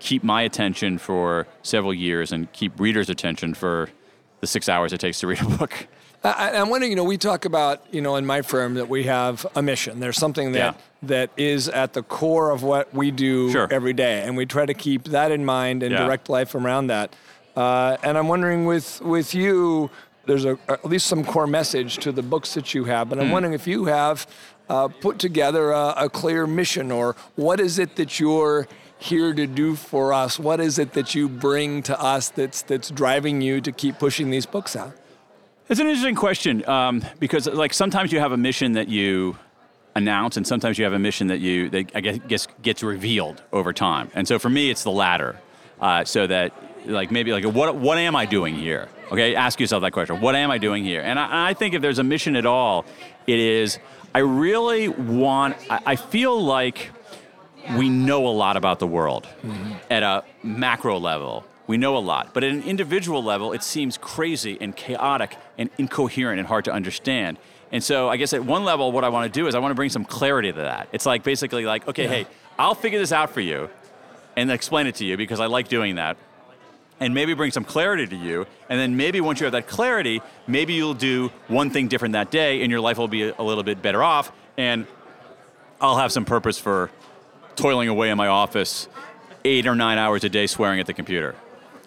keep 0.00 0.22
my 0.22 0.42
attention 0.42 0.98
for 0.98 1.46
several 1.62 1.94
years 1.94 2.30
and 2.30 2.52
keep 2.52 2.78
readers' 2.78 3.08
attention 3.08 3.54
for 3.54 3.88
the 4.42 4.46
six 4.46 4.68
hours 4.68 4.92
it 4.92 5.00
takes 5.00 5.18
to 5.20 5.26
read 5.28 5.40
a 5.40 5.46
book. 5.56 5.86
I, 6.22 6.50
I'm 6.58 6.68
wondering, 6.68 6.92
you 6.92 6.96
know, 6.96 7.04
we 7.04 7.16
talk 7.16 7.46
about, 7.46 7.82
you 7.90 8.02
know, 8.02 8.16
in 8.16 8.26
my 8.26 8.42
firm 8.42 8.74
that 8.74 8.90
we 8.90 9.04
have 9.04 9.46
a 9.56 9.62
mission. 9.62 9.98
There's 9.98 10.18
something 10.18 10.52
that 10.52 10.58
Yeah. 10.74 10.80
that 11.04 11.30
is 11.38 11.70
at 11.70 11.94
the 11.94 12.02
core 12.02 12.50
of 12.50 12.62
what 12.62 12.92
we 12.92 13.10
do 13.10 13.50
Sure. 13.50 13.66
every 13.70 13.94
day, 13.94 14.20
and 14.20 14.36
we 14.36 14.44
try 14.44 14.66
to 14.66 14.74
keep 14.74 15.04
that 15.04 15.32
in 15.32 15.42
mind 15.46 15.82
and 15.82 15.90
Yeah. 15.92 16.04
direct 16.04 16.28
life 16.28 16.54
around 16.54 16.88
that. 16.88 17.16
Uh, 17.56 17.96
and 18.02 18.16
I'm 18.16 18.28
wondering, 18.28 18.64
with 18.64 19.00
with 19.02 19.34
you, 19.34 19.90
there's 20.26 20.44
a, 20.44 20.58
at 20.68 20.84
least 20.84 21.06
some 21.06 21.24
core 21.24 21.46
message 21.46 21.98
to 21.98 22.12
the 22.12 22.22
books 22.22 22.54
that 22.54 22.74
you 22.74 22.84
have, 22.84 23.08
but 23.08 23.18
Hmm. 23.18 23.24
I'm 23.24 23.30
wondering 23.30 23.54
if 23.54 23.66
you 23.66 23.86
have 23.86 24.26
uh, 24.68 24.88
put 24.88 25.18
together 25.18 25.70
a, 25.70 25.94
a 25.96 26.08
clear 26.08 26.46
mission, 26.46 26.90
or 26.90 27.16
what 27.36 27.60
is 27.60 27.78
it 27.78 27.96
that 27.96 28.18
you're 28.18 28.66
here 28.98 29.34
to 29.34 29.46
do 29.46 29.74
for 29.74 30.12
us? 30.12 30.38
What 30.38 30.60
is 30.60 30.78
it 30.78 30.92
that 30.92 31.14
you 31.14 31.28
bring 31.28 31.82
to 31.82 32.00
us 32.00 32.30
that's 32.30 32.62
that's 32.62 32.88
driving 32.90 33.42
you 33.42 33.60
to 33.60 33.72
keep 33.72 33.98
pushing 33.98 34.30
these 34.30 34.46
books 34.46 34.76
out? 34.76 34.92
It's 35.68 35.80
an 35.80 35.86
interesting 35.86 36.14
question 36.16 36.68
um, 36.68 37.04
because, 37.18 37.46
like, 37.46 37.72
sometimes 37.74 38.12
you 38.12 38.20
have 38.20 38.32
a 38.32 38.36
mission 38.36 38.72
that 38.72 38.88
you 38.88 39.36
announce, 39.94 40.36
and 40.36 40.46
sometimes 40.46 40.78
you 40.78 40.84
have 40.84 40.92
a 40.92 40.98
mission 40.98 41.26
that 41.28 41.40
you 41.40 41.68
that 41.70 41.90
I 41.94 42.00
guess 42.00 42.18
gets, 42.28 42.48
gets 42.62 42.82
revealed 42.82 43.42
over 43.52 43.72
time. 43.72 44.10
And 44.14 44.26
so, 44.26 44.38
for 44.38 44.50
me, 44.50 44.70
it's 44.70 44.84
the 44.84 44.90
latter. 44.90 45.36
Uh, 45.80 46.04
so 46.04 46.26
that, 46.28 46.52
like, 46.86 47.10
maybe 47.10 47.32
like, 47.32 47.44
what 47.44 47.76
what 47.76 47.98
am 47.98 48.16
I 48.16 48.26
doing 48.26 48.54
here? 48.54 48.88
Okay, 49.10 49.34
ask 49.34 49.60
yourself 49.60 49.82
that 49.82 49.92
question. 49.92 50.20
What 50.20 50.34
am 50.34 50.50
I 50.50 50.58
doing 50.58 50.84
here? 50.84 51.02
And 51.02 51.18
I, 51.18 51.50
I 51.50 51.54
think 51.54 51.74
if 51.74 51.82
there's 51.82 51.98
a 51.98 52.04
mission 52.04 52.36
at 52.36 52.46
all, 52.46 52.84
it 53.26 53.38
is 53.38 53.78
I 54.14 54.18
really 54.18 54.88
want. 54.88 55.56
I, 55.70 55.80
I 55.86 55.96
feel 55.96 56.40
like 56.42 56.90
we 57.76 57.88
know 57.88 58.26
a 58.26 58.30
lot 58.30 58.56
about 58.56 58.78
the 58.78 58.86
world 58.86 59.26
mm-hmm. 59.42 59.72
at 59.90 60.02
a 60.02 60.24
macro 60.42 60.98
level. 60.98 61.44
We 61.66 61.76
know 61.76 61.96
a 61.96 62.00
lot. 62.00 62.34
But 62.34 62.44
at 62.44 62.52
an 62.52 62.62
individual 62.64 63.22
level, 63.22 63.52
it 63.52 63.62
seems 63.62 63.96
crazy 63.96 64.58
and 64.60 64.74
chaotic 64.74 65.36
and 65.56 65.70
incoherent 65.78 66.38
and 66.38 66.48
hard 66.48 66.64
to 66.64 66.72
understand. 66.72 67.38
And 67.70 67.82
so 67.82 68.08
I 68.08 68.16
guess 68.16 68.32
at 68.32 68.44
one 68.44 68.64
level, 68.64 68.92
what 68.92 69.04
I 69.04 69.08
want 69.08 69.32
to 69.32 69.40
do 69.40 69.46
is 69.46 69.54
I 69.54 69.58
want 69.58 69.70
to 69.70 69.76
bring 69.76 69.90
some 69.90 70.04
clarity 70.04 70.52
to 70.52 70.58
that. 70.58 70.88
It's 70.92 71.06
like 71.06 71.22
basically 71.22 71.64
like, 71.64 71.88
okay, 71.88 72.06
hey, 72.06 72.26
I'll 72.58 72.74
figure 72.74 72.98
this 72.98 73.12
out 73.12 73.30
for 73.30 73.40
you 73.40 73.70
and 74.36 74.50
explain 74.50 74.86
it 74.86 74.96
to 74.96 75.04
you 75.04 75.16
because 75.16 75.40
I 75.40 75.46
like 75.46 75.68
doing 75.68 75.94
that. 75.94 76.16
And 77.02 77.14
maybe 77.14 77.34
bring 77.34 77.50
some 77.50 77.64
clarity 77.64 78.06
to 78.06 78.16
you. 78.16 78.46
And 78.68 78.78
then 78.78 78.96
maybe 78.96 79.20
once 79.20 79.40
you 79.40 79.44
have 79.44 79.52
that 79.52 79.66
clarity, 79.66 80.22
maybe 80.46 80.74
you'll 80.74 80.94
do 80.94 81.32
one 81.48 81.70
thing 81.70 81.88
different 81.88 82.12
that 82.12 82.30
day 82.30 82.62
and 82.62 82.70
your 82.70 82.80
life 82.80 82.96
will 82.96 83.08
be 83.08 83.28
a 83.28 83.42
little 83.42 83.64
bit 83.64 83.82
better 83.82 84.04
off. 84.04 84.30
And 84.56 84.86
I'll 85.80 85.96
have 85.96 86.12
some 86.12 86.24
purpose 86.24 86.58
for 86.58 86.90
toiling 87.56 87.88
away 87.88 88.10
in 88.10 88.16
my 88.16 88.28
office 88.28 88.88
eight 89.44 89.66
or 89.66 89.74
nine 89.74 89.98
hours 89.98 90.22
a 90.22 90.28
day 90.28 90.46
swearing 90.46 90.78
at 90.78 90.86
the 90.86 90.94
computer. 90.94 91.34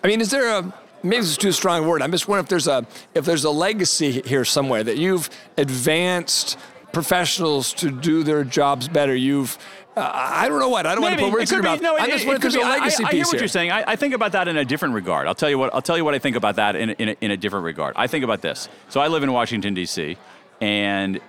I 0.04 0.08
mean, 0.08 0.19
is 0.19 0.32
there 0.32 0.49
a 0.49 0.73
maybe 1.01 1.17
it's 1.17 1.38
too 1.38 1.54
strong 1.54 1.86
a 1.86 1.88
word. 1.88 2.01
I'm 2.01 2.12
just 2.12 2.28
wondering 2.28 2.43
if 2.43 2.49
there's 2.49 2.67
a 2.67 2.86
if 3.13 3.23
there's 3.23 3.45
a 3.45 3.49
legacy 3.49 4.21
here 4.21 4.43
somewhere 4.43 4.84
that 4.84 4.97
you've 4.97 5.30
advanced 5.58 6.60
professionals 6.91 7.73
to 7.73 7.89
do 7.89 8.23
their 8.23 8.43
jobs 8.43 8.89
better. 8.89 9.15
You've 9.15 9.58
uh, 9.95 10.12
I 10.13 10.49
don't 10.49 10.60
know 10.60 10.69
what. 10.69 10.86
I 10.86 10.93
don't 10.93 11.01
Maybe. 11.01 11.12
want 11.12 11.19
to 11.19 11.25
put 11.25 11.39
words 11.39 11.51
in 11.51 11.55
your 11.55 11.63
mouth. 11.63 11.81
No, 11.81 11.97
I'm 11.97 12.10
just 12.10 12.25
wondering 12.25 12.36
if 12.36 12.41
there's 12.41 12.55
a 12.55 12.60
legacy 12.67 13.03
I, 13.03 13.08
I, 13.08 13.10
I 13.10 13.13
hear 13.13 13.23
what 13.25 13.31
here. 13.31 13.39
you're 13.41 13.47
saying. 13.47 13.71
I, 13.71 13.84
I, 13.88 13.95
think 13.95 14.13
about 14.13 14.34
that 14.34 14.47
in 14.47 14.58
a 14.58 14.65
different 14.65 14.93
regard. 14.93 15.27
I'll 15.27 15.36
tell 15.36 15.49
you 15.49 15.58
what. 15.58 15.73
I'll 15.73 15.81
tell 15.81 15.97
you 15.97 16.03
what 16.03 16.13
I 16.13 16.19
think 16.19 16.36
about 16.36 16.58
that 16.58 16.75
in 16.75 16.89
a, 16.89 16.93
in 16.93 17.10
a, 17.10 17.15
in 17.21 17.31
a 17.31 17.38
different 17.38 17.65
regard. 17.65 17.93
I 17.95 18.08
think 18.08 18.23
about 18.23 18.41
this. 18.41 18.67
So 18.89 18.99
I 18.99 19.08
live 19.08 19.23
in 19.23 19.31
Washington 19.31 19.73
D.C. 19.73 20.17
and 20.60 21.21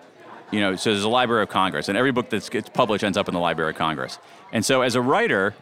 you 0.50 0.60
know, 0.60 0.76
so 0.76 0.90
there's 0.90 1.04
a 1.04 1.08
Library 1.08 1.42
of 1.42 1.48
Congress, 1.48 1.88
and 1.88 1.98
every 1.98 2.12
book 2.12 2.30
that 2.30 2.48
gets 2.50 2.68
published 2.68 3.04
ends 3.04 3.18
up 3.18 3.28
in 3.28 3.34
the 3.34 3.40
Library 3.40 3.70
of 3.70 3.76
Congress. 3.76 4.18
And 4.52 4.64
so 4.64 4.82
as 4.82 4.94
a 4.94 5.00
writer, 5.00 5.54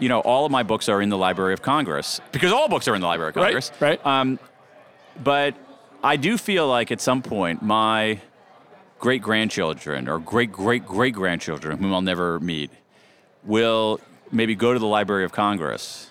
you 0.00 0.08
know, 0.08 0.20
all 0.20 0.44
of 0.44 0.50
my 0.50 0.62
books 0.62 0.88
are 0.88 1.00
in 1.00 1.08
the 1.08 1.18
Library 1.18 1.52
of 1.52 1.62
Congress 1.62 2.20
because 2.32 2.52
all 2.52 2.68
books 2.68 2.88
are 2.88 2.94
in 2.94 3.00
the 3.00 3.06
Library 3.06 3.30
of 3.30 3.34
Congress. 3.34 3.70
Right. 3.80 4.00
Right. 4.04 4.20
Um, 4.20 4.38
but 5.22 5.54
I 6.02 6.16
do 6.16 6.36
feel 6.36 6.66
like 6.68 6.90
at 6.90 7.00
some 7.00 7.22
point 7.22 7.62
my 7.62 8.20
great 9.04 9.20
grandchildren 9.20 10.08
or 10.08 10.18
great 10.18 10.50
great 10.50 10.86
great 10.86 11.12
grandchildren, 11.12 11.76
whom 11.76 11.92
I'll 11.92 12.00
never 12.00 12.40
meet, 12.40 12.70
will 13.42 14.00
maybe 14.32 14.54
go 14.54 14.72
to 14.72 14.78
the 14.78 14.86
Library 14.86 15.26
of 15.26 15.32
Congress 15.32 16.08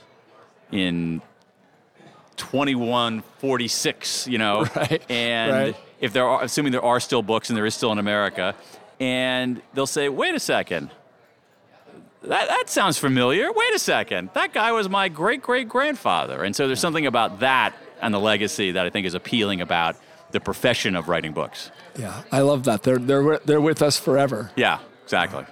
in 0.72 1.20
2146, 2.38 4.28
you 4.28 4.38
know, 4.38 4.68
Right, 4.76 5.04
and 5.10 5.52
right. 5.52 5.76
if 6.02 6.14
there 6.14 6.28
are, 6.28 6.44
assuming 6.44 6.72
there 6.72 6.86
are 6.86 7.00
still 7.00 7.24
books 7.24 7.50
and 7.50 7.58
there 7.58 7.66
is 7.66 7.74
still 7.74 7.92
in 7.92 7.98
America, 7.98 8.54
and 9.00 9.60
they'll 9.74 9.88
say, 9.88 10.08
wait 10.08 10.36
a 10.36 10.40
second. 10.40 10.92
That, 12.22 12.48
that 12.48 12.70
sounds 12.70 13.00
familiar. 13.00 13.52
Wait 13.52 13.74
a 13.74 13.80
second. 13.80 14.30
That 14.36 14.54
guy 14.54 14.72
was 14.72 14.88
my 14.88 15.10
great 15.10 15.42
great 15.42 15.68
grandfather. 15.68 16.44
And 16.44 16.56
so 16.56 16.68
there's 16.68 16.80
something 16.80 17.08
about 17.08 17.40
that 17.40 17.74
and 18.04 18.14
the 18.14 18.20
legacy 18.20 18.74
that 18.74 18.86
I 18.86 18.92
think 18.92 19.08
is 19.08 19.16
appealing 19.16 19.62
about 19.62 19.96
the 20.30 20.40
profession 20.40 20.96
of 20.96 21.10
writing 21.10 21.34
books. 21.34 21.72
Yeah, 21.96 22.24
I 22.32 22.42
love 22.42 22.64
that. 22.66 22.84
They're 22.84 22.98
they're 22.98 23.40
they're 23.40 23.62
with 23.62 23.82
us 23.82 23.98
forever. 23.98 24.52
Yeah, 24.56 24.80
exactly. 25.04 25.46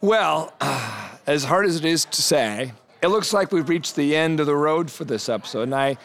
Well, 0.00 0.52
as 1.26 1.44
hard 1.44 1.66
as 1.66 1.76
it 1.76 1.84
is 1.84 2.04
to 2.06 2.22
say, 2.22 2.72
it 3.02 3.08
looks 3.08 3.32
like 3.32 3.52
we've 3.52 3.68
reached 3.68 3.96
the 3.96 4.16
end 4.16 4.40
of 4.40 4.46
the 4.46 4.56
road 4.56 4.90
for 4.90 5.04
this 5.04 5.28
episode, 5.28 5.62
and 5.62 5.74
I, 5.74 5.98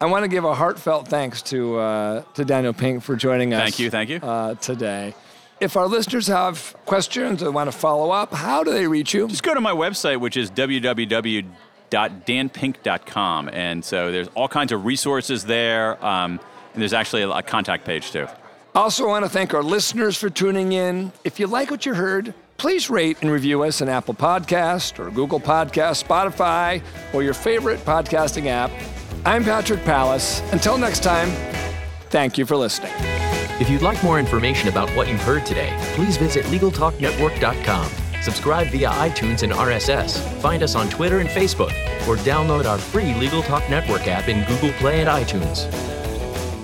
I 0.00 0.06
want 0.06 0.24
to 0.24 0.28
give 0.28 0.44
a 0.44 0.54
heartfelt 0.54 1.08
thanks 1.08 1.42
to 1.42 1.78
uh, 1.78 2.22
to 2.34 2.44
Daniel 2.44 2.72
Pink 2.72 3.02
for 3.02 3.16
joining 3.16 3.54
us. 3.54 3.62
Thank 3.62 3.78
you, 3.78 3.90
thank 3.90 4.10
you. 4.10 4.16
Uh, 4.16 4.54
today. 4.56 5.14
If 5.58 5.78
our 5.78 5.86
listeners 5.86 6.26
have 6.26 6.76
questions 6.84 7.42
or 7.42 7.50
want 7.50 7.72
to 7.72 7.76
follow 7.76 8.10
up, 8.10 8.34
how 8.34 8.62
do 8.62 8.72
they 8.72 8.86
reach 8.86 9.14
you? 9.14 9.26
Just 9.26 9.42
go 9.42 9.54
to 9.54 9.60
my 9.60 9.72
website, 9.72 10.20
which 10.20 10.36
is 10.36 10.50
www.danpink.com. 10.50 13.50
And 13.50 13.82
so 13.82 14.12
there's 14.12 14.28
all 14.34 14.48
kinds 14.48 14.72
of 14.72 14.84
resources 14.84 15.46
there. 15.46 16.04
Um, 16.04 16.40
and 16.74 16.82
there's 16.82 16.92
actually 16.92 17.22
a 17.22 17.40
contact 17.40 17.86
page 17.86 18.10
too. 18.10 18.26
Also, 18.76 19.08
want 19.08 19.24
to 19.24 19.28
thank 19.30 19.54
our 19.54 19.62
listeners 19.62 20.18
for 20.18 20.28
tuning 20.28 20.72
in. 20.72 21.10
If 21.24 21.40
you 21.40 21.46
like 21.46 21.70
what 21.70 21.86
you 21.86 21.94
heard, 21.94 22.34
please 22.58 22.90
rate 22.90 23.16
and 23.22 23.30
review 23.30 23.62
us 23.62 23.80
on 23.80 23.88
Apple 23.88 24.12
Podcast 24.12 24.98
or 24.98 25.10
Google 25.10 25.40
Podcast, 25.40 26.04
Spotify, 26.04 26.82
or 27.14 27.22
your 27.22 27.32
favorite 27.32 27.80
podcasting 27.86 28.48
app. 28.48 28.70
I'm 29.24 29.44
Patrick 29.44 29.82
Palace. 29.84 30.42
Until 30.52 30.76
next 30.76 31.02
time, 31.02 31.30
thank 32.10 32.36
you 32.36 32.44
for 32.44 32.54
listening. 32.54 32.92
If 33.58 33.70
you'd 33.70 33.80
like 33.80 34.04
more 34.04 34.18
information 34.18 34.68
about 34.68 34.90
what 34.90 35.08
you've 35.08 35.22
heard 35.22 35.46
today, 35.46 35.74
please 35.94 36.18
visit 36.18 36.44
LegalTalkNetwork.com. 36.44 37.90
Subscribe 38.20 38.66
via 38.66 38.90
iTunes 38.90 39.42
and 39.42 39.54
RSS. 39.54 40.18
Find 40.42 40.62
us 40.62 40.74
on 40.74 40.90
Twitter 40.90 41.20
and 41.20 41.30
Facebook, 41.30 41.72
or 42.06 42.16
download 42.16 42.66
our 42.66 42.76
free 42.76 43.14
Legal 43.14 43.40
Talk 43.40 43.66
Network 43.70 44.06
app 44.06 44.28
in 44.28 44.44
Google 44.44 44.72
Play 44.72 45.00
and 45.00 45.08
iTunes. 45.08 45.95